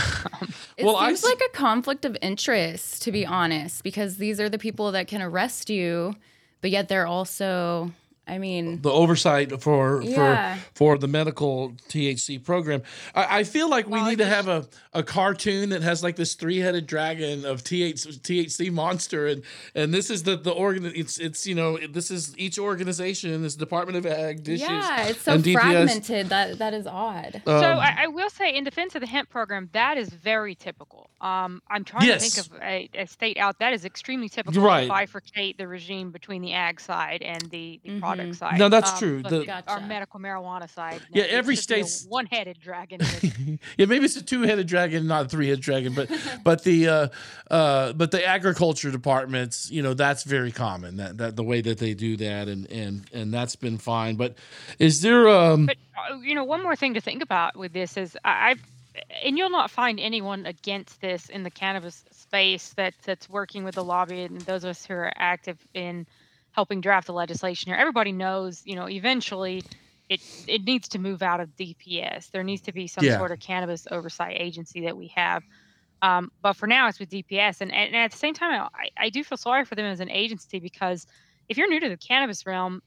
[0.78, 4.48] It Well, seems s- like a conflict of interest, to be honest, because these are
[4.48, 6.14] the people that can arrest you,
[6.62, 7.92] but yet they're also,
[8.28, 10.56] I mean, the oversight for Yeah.
[10.74, 12.82] for for the medical THC program.
[13.16, 16.34] I, I feel like we need to have a, a cartoon that has like this
[16.36, 19.44] three headed dragon of TH, THC monster, and
[19.76, 20.92] and this is the the organ.
[20.96, 23.42] It's it's you know this is each organization.
[23.42, 27.42] This Department of Ag, dishes, yeah, it's so fragmented that that is odd.
[27.46, 30.56] so Um, I, I will say, in defense of the hemp program, that is very
[30.56, 31.10] typical.
[31.22, 32.24] Um, I'm trying Yes.
[32.36, 34.88] to think of a, a state out that is extremely typical Right.
[34.88, 38.58] to bifurcate the regime between the ag side and the, the product side.
[38.60, 39.24] No, that's Um, true.
[39.24, 41.02] The- the- our medical marijuana side.
[41.12, 43.00] Yeah, every should be a state's- one-headed dragon.
[43.78, 46.10] yeah, maybe it's a two-headed dragon, not a three-headed dragon, but
[46.44, 47.08] but the uh,
[47.52, 50.98] uh, but the agriculture departments, you know, that's very common.
[50.98, 54.16] That that the way that they do that, and and and that's been fine.
[54.16, 54.36] But
[54.80, 55.66] is there um?
[55.68, 55.78] But
[56.12, 58.62] uh, you know, one more thing to think about with this is I, I've,
[59.24, 63.76] and you'll not find anyone against this in the cannabis space that that's working with
[63.76, 66.06] the lobby and those of us who are active in
[66.58, 67.78] helping draft the legislation here.
[67.80, 69.64] Everybody knows, you know, eventually.
[70.10, 72.32] It, it needs to move out of DPS.
[72.32, 73.18] There needs to be some Yeah.
[73.18, 75.44] sort of cannabis oversight agency that we have.
[76.02, 77.62] Um, but for now, it's with DPS.
[77.62, 80.10] And, and at the same time, I, I do feel sorry for them as an
[80.10, 81.06] agency because
[81.50, 82.82] if you're new to the cannabis realm,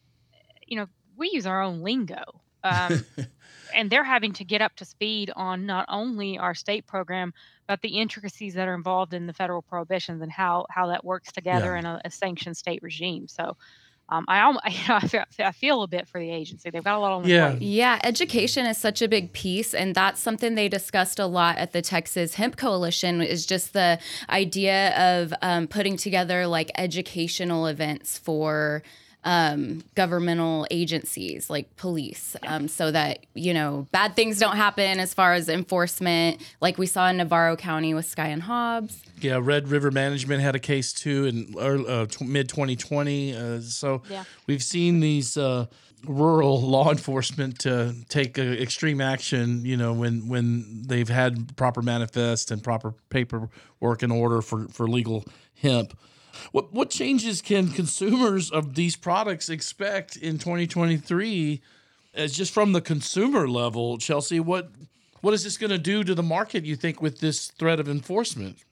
[0.67, 2.25] you know, we use our own lingo.
[2.65, 3.07] Um,
[3.75, 7.33] and they're having to get up to speed on not only our state program,
[7.71, 11.31] but the intricacies that are involved in the federal prohibitions and how, how that works
[11.31, 11.79] together Yeah.
[11.79, 13.29] in a, a sanctioned state regime.
[13.29, 13.57] So
[14.09, 16.69] um, I, almost, you know, I, feel, I feel a bit for the agency.
[16.71, 17.63] They've got a lot on their plate.
[17.63, 21.71] Yeah, education is such a big piece, and that's something they discussed a lot at
[21.73, 23.23] the Texas Hemp Coalition.
[23.23, 28.83] Is just the idea of um, putting together like educational events for
[29.25, 35.13] um, governmental agencies like police, um, so that you know bad things don't happen as
[35.15, 39.03] far as enforcement, like we saw in Navarro County with Sky and Hobbs.
[39.21, 43.37] Yeah, Red River Management had a case too in uh, tw- mid 2020.
[43.37, 44.25] Uh, so Yeah.
[44.47, 45.67] we've seen these uh,
[46.07, 49.65] rural law enforcement to take uh, extreme action.
[49.67, 54.89] You know, when when they've had proper manifest and proper paperwork in order for for
[54.89, 55.25] legal
[55.61, 55.93] hemp.
[56.53, 61.61] What what changes can consumers of these products expect in 2023?
[62.13, 64.71] As just from the consumer level, Chelsea, what
[65.21, 66.65] what is this going to do to the market?
[66.65, 68.65] You think with this threat of enforcement?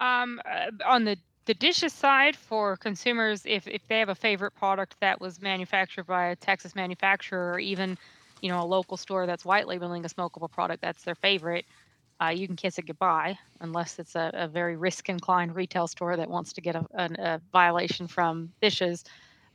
[0.00, 4.52] Um, uh, on the the dishes side for consumers, if if they have a favorite
[4.52, 7.96] product that was manufactured by a Texas manufacturer, or even,
[8.42, 11.64] you know, a local store that's white labeling a smokable product that's their favorite,
[12.22, 16.16] uh, you can kiss it goodbye, unless it's a, a very risk inclined retail store
[16.16, 19.04] that wants to get a, a, a violation from dishes.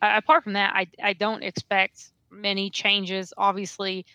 [0.02, 3.34] Uh, apart from that, I I don't expect many changes.
[3.38, 4.06] Obviously,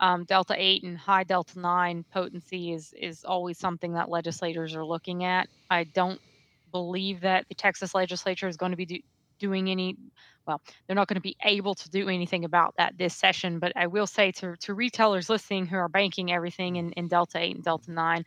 [0.00, 4.84] um, Delta 8 and high Delta 9 potency is is always something that legislators are
[4.84, 5.48] looking at.
[5.70, 6.20] I don't
[6.72, 8.98] believe that the Texas legislature is going to be do,
[9.40, 9.96] doing any
[10.46, 13.72] well, they're not going to be able to do anything about that this session, but
[13.76, 17.56] I will say to to retailers listening who are banking everything in, in Delta 8
[17.56, 18.24] and Delta 9,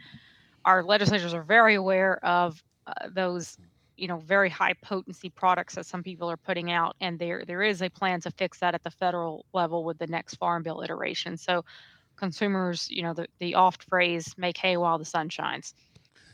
[0.65, 3.57] our legislators are very aware of uh, those
[3.95, 7.61] you know very high potency products that some people are putting out and there there
[7.61, 10.81] is a plan to fix that at the federal level with the next farm bill
[10.81, 11.37] iteration.
[11.37, 11.63] So
[12.15, 15.73] consumers you know the, the oft phrase make hay while the sun shines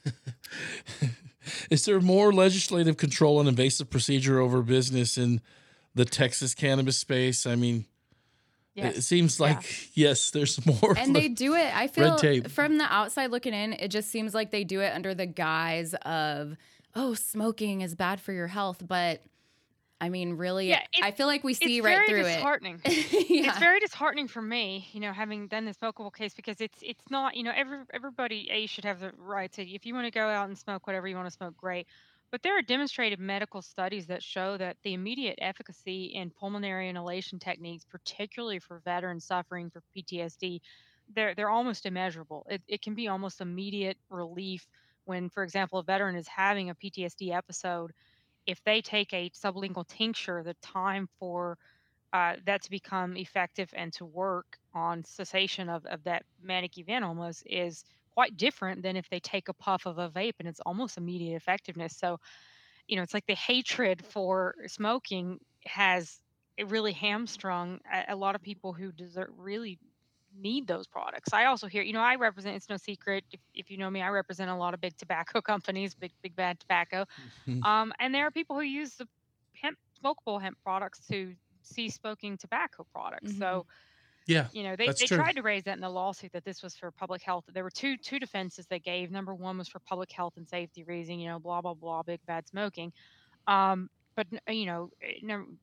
[1.70, 5.42] Is there more legislative control and invasive procedure over business in
[5.96, 7.46] the Texas cannabis space.
[7.46, 7.86] I mean,
[8.76, 8.98] Yes.
[8.98, 10.98] it seems like yes, there's more.
[10.98, 14.52] and they do it i feel from the outside looking in it just seems like
[14.52, 16.56] they do it under the guise of
[16.96, 19.22] oh smoking is bad for your health but
[20.02, 22.50] i mean really Yeah, i feel like we see right through it
[22.86, 23.48] yeah.
[23.48, 27.10] It's very disheartening for me, you know, having done this smokable case because it's it's
[27.10, 30.12] not, you know, every everybody a should have the right to if you want to
[30.12, 31.88] go out and smoke whatever you want to smoke, great.
[32.32, 37.40] But there are demonstrated medical studies that show that the immediate efficacy in pulmonary inhalation
[37.40, 40.62] techniques, particularly for veterans suffering for PTSD,
[41.08, 42.46] they're they're almost immeasurable.
[42.50, 44.68] It it can be almost immediate relief
[45.06, 47.92] when, for example, a veteran is having a PTSD episode.
[48.46, 51.58] If they take a sublingual tincture, the time for
[52.14, 57.06] uh, that to become effective and to work on cessation of, of that manic event
[57.06, 57.84] almost is
[58.14, 61.36] quite different than if they take a puff of a vape and it's almost immediate
[61.36, 61.96] effectiveness.
[61.98, 62.18] So,
[62.88, 66.20] you know, it's like the hatred for smoking has
[66.68, 69.80] really hamstrung a, a lot of people who deserve really
[70.40, 71.34] need those products.
[71.34, 74.02] I also hear, you know, I represent it's no secret if, if you know me,
[74.02, 77.06] I represent a lot of big tobacco companies, big big bad tobacco.
[77.64, 79.08] Um, and there are people who use the
[79.56, 83.38] hemp smokable hemp products to cease smoking tobacco products.
[83.38, 83.66] So
[84.28, 85.08] yeah, you know, they, they true.
[85.08, 87.46] tried to raise that in the lawsuit that this was for public health.
[87.48, 89.12] There were two two defenses they gave.
[89.12, 92.22] Number one was for public health and safety reason, you know, blah blah blah, big
[92.26, 92.92] bad smoking.
[93.48, 95.60] Um, but you know, eh, num-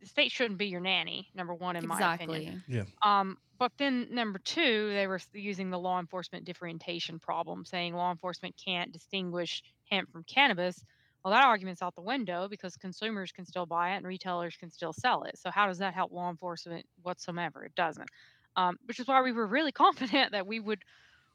[0.00, 1.28] the state shouldn't be your nanny.
[1.34, 2.62] Number one, in my opinion.
[2.68, 2.76] Exactly.
[2.76, 2.84] Yeah.
[3.02, 8.10] Um, but then number two, they were using the law enforcement differentiation problem, saying law
[8.10, 10.82] enforcement can't distinguish hemp from cannabis.
[11.22, 14.70] Well, that argument's out the window because consumers can still buy it and retailers can
[14.70, 15.38] still sell it.
[15.38, 17.62] So how does that help law enforcement whatsoever?
[17.64, 18.08] It doesn't.
[18.56, 20.82] Um, which is why we were really confident that we would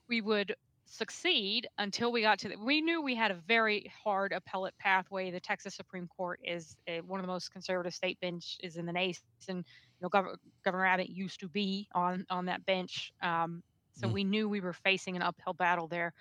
[0.07, 0.55] we would
[0.86, 5.31] succeed until we got to the, we knew we had a very hard appellate pathway.
[5.31, 8.86] The texas supreme court is uh, one of the most conservative state bench is in
[8.86, 9.23] the nation.
[9.47, 9.63] You
[10.01, 13.63] know Gov- governor abbott used to be on on that bench um,
[13.93, 14.13] so Mm.
[14.13, 16.13] we knew we were facing an uphill battle there.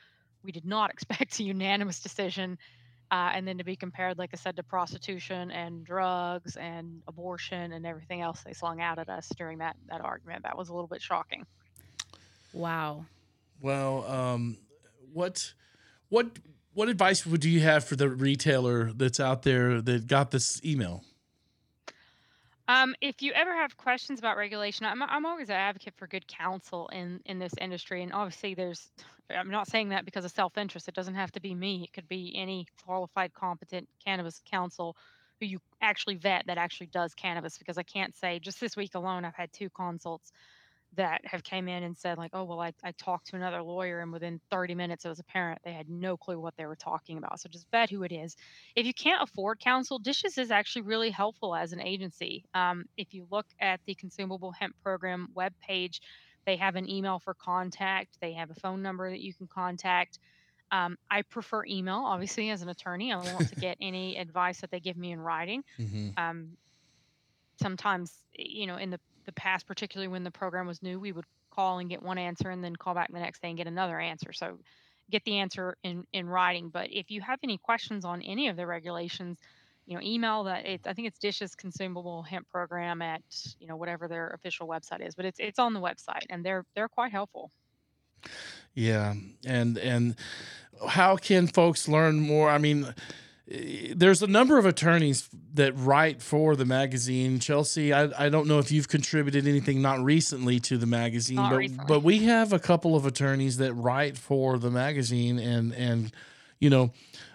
[0.42, 2.58] We did not expect a unanimous decision
[3.10, 7.72] uh, and then to be compared like i said to prostitution and drugs and abortion
[7.72, 10.74] and everything else they slung out at us during that that argument that was a
[10.74, 11.44] little bit shocking.
[12.52, 13.06] Wow
[13.60, 14.58] Well, um,
[15.12, 15.54] what
[16.08, 16.26] what
[16.74, 21.04] what advice would you have for the retailer that's out there that got this email?
[22.66, 26.26] Um, if you ever have questions about regulation, I'm, I'm always an advocate for good
[26.26, 28.02] counsel in, in this industry.
[28.02, 28.90] And obviously, there's,
[29.30, 30.88] I'm not saying that because of self interest.
[30.88, 34.96] It doesn't have to be me, it could be any qualified, competent cannabis counsel
[35.40, 37.58] who you actually vet that actually does cannabis.
[37.58, 40.32] Because I can't say just this week alone, I've had two consults
[40.96, 44.00] that have came in and said like oh well I, I talked to another lawyer
[44.00, 47.18] and within 30 minutes it was apparent they had no clue what they were talking
[47.18, 47.40] about.
[47.40, 48.36] So just vet who it is.
[48.76, 52.44] If you can't afford counsel dishes is actually really helpful as an agency.
[52.54, 56.00] Um, if you look at the consumable hemp program webpage
[56.46, 58.18] they have an email for contact.
[58.20, 60.18] They have a phone number that you can contact.
[60.72, 63.12] Um, i prefer email obviously as an attorney.
[63.12, 65.62] I want to get any advice that they give me in writing.
[66.16, 66.56] Um,
[67.60, 71.24] sometimes you know in the, the past particularly when the program was new we would
[71.50, 74.00] call and get one answer and then call back the next day and get another
[74.00, 74.32] answer.
[74.32, 74.58] So
[75.10, 76.68] get the answer in in writing.
[76.68, 79.38] But if you have any questions on any of the regulations
[79.86, 83.20] you know email that it's i think it's dishes consumable hemp program at
[83.60, 86.64] you know whatever their official website is but it's it's on the website and they're
[86.74, 87.50] they're quite helpful.
[88.74, 89.14] Yeah,
[89.46, 90.16] and and
[90.88, 92.50] how can folks learn more?
[92.50, 92.94] I mean,
[93.46, 97.38] there's a number of attorneys that write for the magazine.
[97.38, 101.50] Chelsea, I, I don't know if you've contributed anything not recently to the magazine, Not
[101.50, 101.84] but recently.
[101.86, 106.10] but we have a couple of attorneys that write for the magazine, and and
[106.58, 106.92] you know,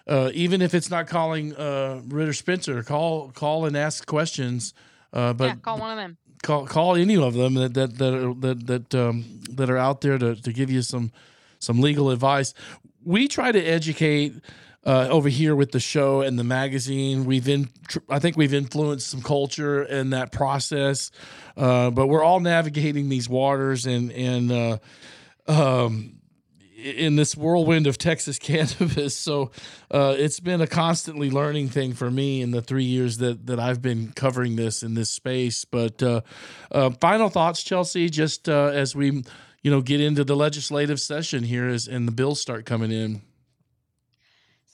[0.07, 4.73] uh, even if it's not calling uh, Ritter Spencer, call call and ask questions.
[5.13, 8.13] Uh, but yeah call one of them call call any of them that that that
[8.13, 11.11] are, that that um, that are out there to, to give you some
[11.59, 12.53] some legal advice.
[13.03, 14.33] We try to educate
[14.85, 17.25] uh, over here with the show and the magazine.
[17.25, 17.69] We've in
[18.09, 21.11] I think we've influenced some culture in that process,
[21.57, 24.51] uh, but we're all navigating these waters and and.
[24.51, 24.77] Uh,
[25.47, 26.19] um,
[26.81, 29.15] in this whirlwind of Texas cannabis.
[29.15, 29.51] So
[29.91, 33.59] uh, it's been a constantly learning thing for me in the three years that that
[33.59, 35.65] I've been covering this in this space.
[35.65, 36.21] But uh,
[36.71, 39.23] uh, final thoughts, Chelsea, just as we
[39.61, 43.21] you know get into the legislative session here, as and the bills start coming in.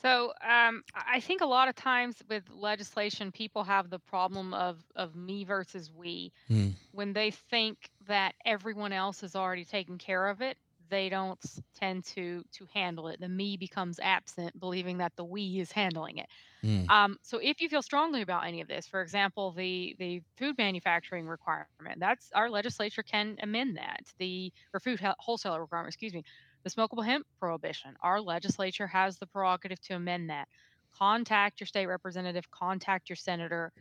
[0.05, 4.83] So um, I think a lot of times with legislation, people have the problem of
[4.95, 6.31] of me versus we.
[6.47, 6.69] Hmm.
[6.91, 10.57] When they think that everyone else is already taking care of it,
[10.89, 11.39] they don't
[11.75, 13.19] tend to to handle it.
[13.19, 16.27] The me becomes absent, believing that the we is handling it.
[16.63, 16.87] Mm.
[16.89, 20.55] Um, so if you feel strongly about any of this, for example, the the food
[20.59, 24.01] manufacturing requirement, that's our legislature can amend that.
[24.19, 26.23] The or food whol- wholesaler requirement, excuse me,
[26.65, 30.49] the smokable hemp prohibition, our legislature has the prerogative to amend that.
[30.93, 33.71] Contact your state representative, contact your senator.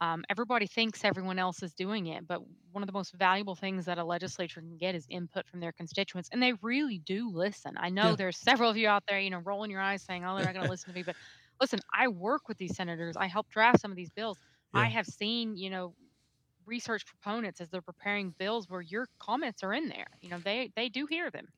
[0.00, 2.40] Um, everybody thinks everyone else is doing it, but
[2.72, 5.72] one of the most valuable things that a legislature can get is input from their
[5.72, 7.74] constituents, and they really do listen.
[7.76, 8.16] I know Yeah.
[8.16, 10.54] there's several of you out there, you know, rolling your eyes saying, "Oh, they're not
[10.54, 11.16] going to listen to me," but
[11.60, 13.16] listen, I work with these senators.
[13.16, 14.38] I help draft some of these bills.
[14.72, 15.94] I have seen, you know,
[16.66, 20.06] research proponents as they're preparing bills where your comments are in there.
[20.20, 21.48] You know, they they do hear them.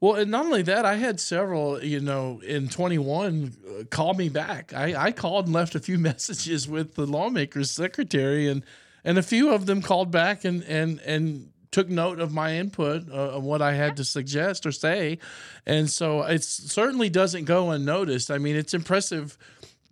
[0.00, 4.30] Well, and not only that, I had several, you know, in 21 uh, call me
[4.30, 4.72] back.
[4.72, 8.64] I, I called and left a few messages with the lawmaker's secretary, and
[9.04, 13.08] and a few of them called back and and and took note of my input
[13.10, 15.18] uh, of what I had to suggest or say,
[15.66, 18.30] and so it certainly doesn't go unnoticed.
[18.30, 19.36] I mean, it's impressive,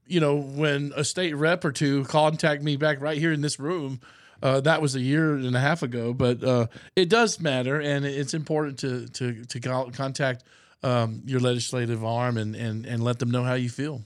[0.07, 3.61] you know, when a state rep or two contact me back right here in this
[3.61, 4.01] room.
[4.43, 8.05] Uh, that was a year and a half ago, but uh, it does matter, and
[8.05, 10.45] it's important to to to co- contact
[10.83, 14.03] um, your legislative arm and, and and let them know how you feel.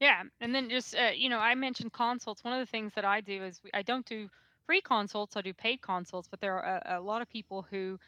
[0.00, 2.42] Yeah, and then just uh, you know, I mentioned consults.
[2.42, 4.30] One of the things that I do is we, I don't do
[4.64, 5.36] free consults.
[5.36, 7.98] I do paid consults, but there are a, a lot of people who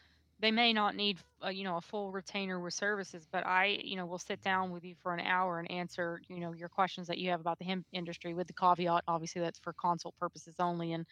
[0.43, 3.97] they may not need uh, you know a full retainer with services, but I you
[3.97, 7.07] know will sit down with you for an hour and answer you know your questions
[7.07, 10.57] that you have about the hemp industry with the caveat, obviously that's for consult purposes
[10.59, 11.07] only, and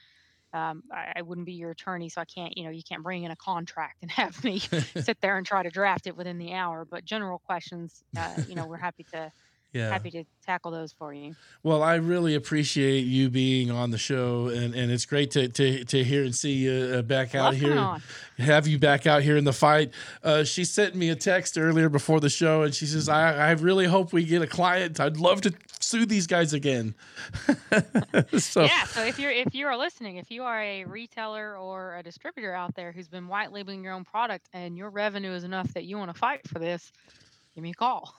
[0.53, 3.23] um, I, I wouldn't be your attorney, so I can't you know you can't bring
[3.23, 4.59] in a contract and have me
[5.01, 6.85] sit there and try to draft it within the hour.
[6.85, 9.33] But general questions, uh, you know, we're happy to
[9.73, 9.89] Yeah.
[9.89, 11.37] happy to tackle those for you.
[11.63, 15.85] Well, I really appreciate you being on the show, and, and it's great to, to,
[15.85, 18.03] to hear and see you uh, back out here, on?
[18.39, 19.93] have you back out here in the fight.
[20.25, 23.51] Uh, she sent me a text earlier before the show, and she says, I, I
[23.53, 24.99] really hope we get a client.
[24.99, 26.95] I'd love to sue these guys again.
[28.39, 28.85] so, yeah.
[28.85, 32.55] So if you're if you are listening, if you are a retailer or a distributor
[32.55, 35.85] out there who's been white labeling your own product and your revenue is enough that
[35.85, 36.93] you want to fight for this,
[37.61, 38.15] give me a call.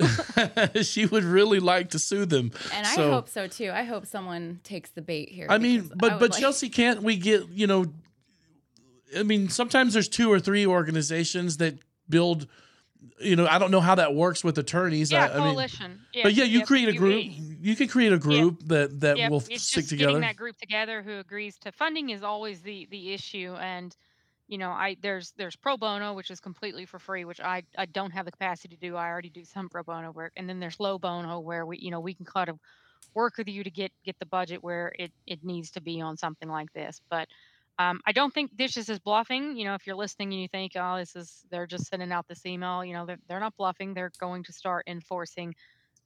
[0.84, 2.52] she would really like to sue them.
[2.74, 3.72] And I hope so too.
[3.74, 5.48] I hope someone takes the bait here.
[5.50, 7.86] I mean, because I but but like- Chelsea, can't we get you know?
[9.18, 12.48] I mean, sometimes there's two or three organizations that build.
[13.20, 15.12] You know, I don't know how that works with attorneys.
[15.12, 16.02] yeah, I, I mean, coalition.
[16.14, 17.26] yeah, but yeah, you yep, create a group.
[17.60, 20.12] You can create a group that that Yep, will it's stick just together.
[20.12, 23.96] Getting that group together who agrees to funding is always the the issue, and
[24.52, 27.86] you know, I there's there's pro bono, which is completely for free, which I I
[27.88, 28.97] don't have the capacity to do.
[28.97, 31.89] I already do some pro bono work, and then there's low bono where we you
[31.89, 32.60] know we can kind of
[33.16, 36.18] work with you to get get the budget where it it needs to be on
[36.18, 37.28] something like this, but.
[37.80, 39.58] Um, I don't think Dishes is bluffing.
[39.58, 42.28] You know, if you're listening and you think, oh, this is, they're just sending out
[42.28, 43.95] this email, you know, they're, they're not bluffing.
[43.95, 45.56] They're going to start enforcing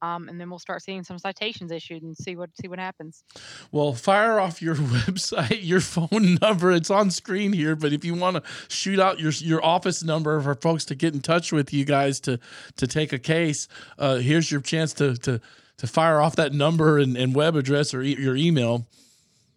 [0.02, 3.24] um, and then we'll start seeing some citations issued and see what see what happens.
[3.72, 6.72] Well, fire off your website, your phone number.
[6.72, 10.40] It's on screen here, but if you want to shoot out your your office number
[10.42, 12.40] for folks to get in touch with you guys to
[12.78, 13.68] to take a case,
[13.98, 15.42] uh, here's your chance to to
[15.78, 18.86] to fire off that number and, and web address or e- your email.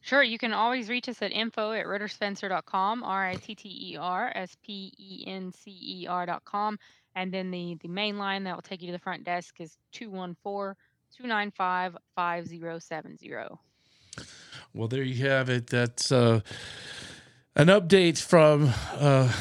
[0.01, 3.97] Sure, you can always reach us at info at ritterspencer.com, R I T T E
[3.99, 6.79] R S P E N C E R.com.
[7.19, 9.77] And then the, the main line that will take you to the front desk is
[9.91, 10.77] 214
[11.17, 13.33] 295 5070.
[14.73, 15.67] Well, there you have it.
[15.67, 16.43] That's uh,
[17.57, 19.33] an update from uh,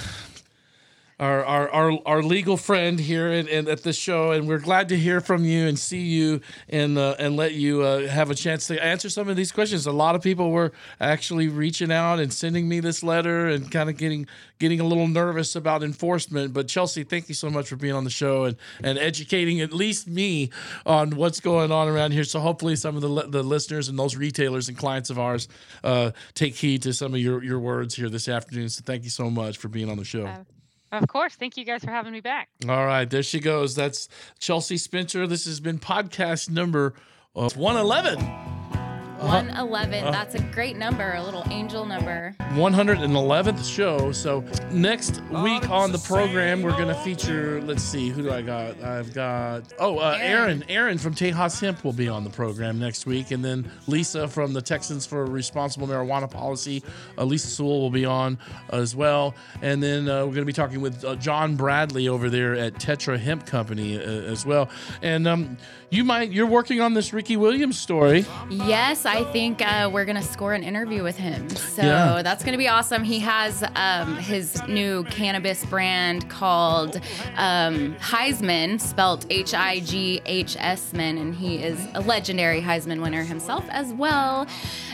[1.19, 4.89] our, our our our legal friend here and, and at the show, and we're glad
[4.89, 8.35] to hear from you and see you and uh, and let you uh, have a
[8.35, 9.87] chance to answer some of these questions.
[9.87, 13.89] A lot of people were actually reaching out and sending me this letter and kind
[13.89, 14.27] of getting
[14.59, 16.53] getting a little nervous about enforcement.
[16.53, 19.73] But Chelsea, thank you so much for being on the show and and educating at
[19.73, 20.51] least me
[20.85, 22.25] on what's going on around here.
[22.25, 25.47] So hopefully, some of the the listeners and those retailers and clients of ours
[25.83, 28.69] uh, take heed to some of your your words here this afternoon.
[28.69, 30.27] So thank you so much for being on the show.
[30.91, 31.35] Of course.
[31.35, 32.49] Thank you guys for having me back.
[32.67, 33.75] All right, there she goes.
[33.75, 34.07] That's
[34.39, 35.27] Chelsea Spencer.
[35.27, 36.93] This has been podcast number
[37.35, 38.56] uh, 111.
[39.19, 40.03] 111.
[40.03, 42.35] Uh, That's a great number, a little angel number.
[42.53, 44.11] 111th show.
[44.11, 47.61] So next week on the program, we're going to feature.
[47.61, 48.81] Let's see, who do I got?
[48.83, 50.63] I've got oh, uh, Aaron.
[50.69, 54.53] Aaron from Tejas Hemp will be on the program next week, and then Lisa from
[54.53, 56.83] the Texans for Responsible Marijuana Policy.
[57.17, 58.37] Uh, Lisa Sewell will be on
[58.69, 62.29] as well, and then uh, we're going to be talking with uh, John Bradley over
[62.29, 64.69] there at Tetra Hemp Company uh, as well.
[65.01, 65.57] And um,
[65.89, 68.25] you might you're working on this Ricky Williams story.
[68.49, 71.49] Yes, I think uh, we're gonna score an interview with him.
[71.49, 72.21] So Yeah.
[72.21, 73.03] that's gonna be awesome.
[73.03, 76.97] He has um, his new cannabis brand called
[77.37, 83.01] um, Heisman, spelt H I G H S Man, and he is a legendary Heisman
[83.01, 84.45] winner himself, as well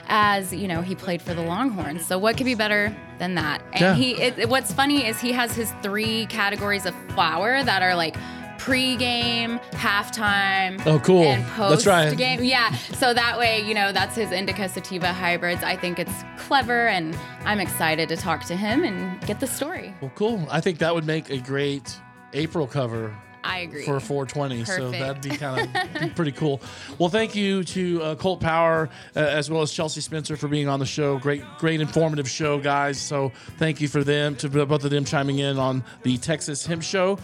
[0.07, 2.05] as you know he played for the Longhorns.
[2.05, 3.61] So what could be better than that?
[3.73, 3.95] And Yeah.
[3.95, 8.15] he, it, what's funny is he has his three categories of flower that are like.
[8.63, 11.23] Pre-game, halftime, Oh, cool.
[11.25, 12.05] and That's right.
[12.07, 12.45] post-game.
[12.45, 15.61] Yeah, so that way, you know, that's his indica sativa hybrids.
[15.63, 19.93] I think it's clever, and I'm excited to talk to him and get the story.
[19.99, 20.47] Well, cool.
[20.49, 21.99] I think that would make a great
[22.31, 23.83] April cover I agree.
[23.83, 24.63] for 420.
[24.63, 26.61] So that'd be kind of pretty cool.
[26.97, 30.69] Well, thank you to uh, Colt Power uh, as well as Chelsea Spencer for being
[30.69, 31.19] on the show.
[31.19, 32.97] Great, great informative show, guys.
[33.01, 36.83] So thank you for them to both of them chiming in on the Texas Hemp
[36.83, 37.19] Show.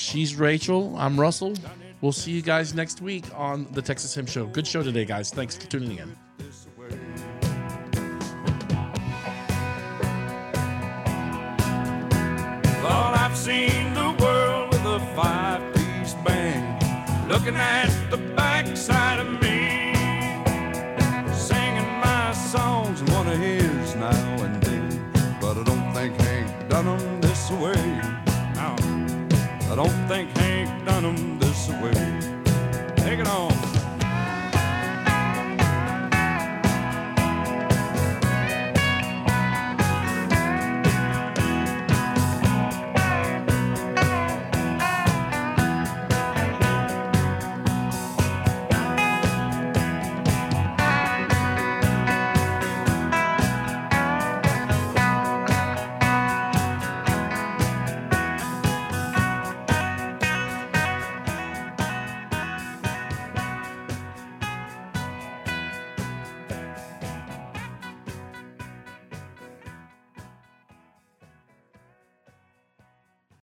[0.00, 0.94] She's Rachel.
[0.96, 1.54] I'm Russell.
[2.00, 4.46] We'll see you guys next week on the Texas Hemp Show.
[4.46, 5.30] Good show today, guys.
[5.30, 6.16] Thanks for tuning in.
[12.82, 19.92] I've seen the world with a five piece band, looking at the backside of me,
[21.32, 25.12] singing my songs, one of his now and then.
[25.40, 27.89] But I don't think Hank done 'em this way.
[29.82, 31.39] Don't think Hank done 'em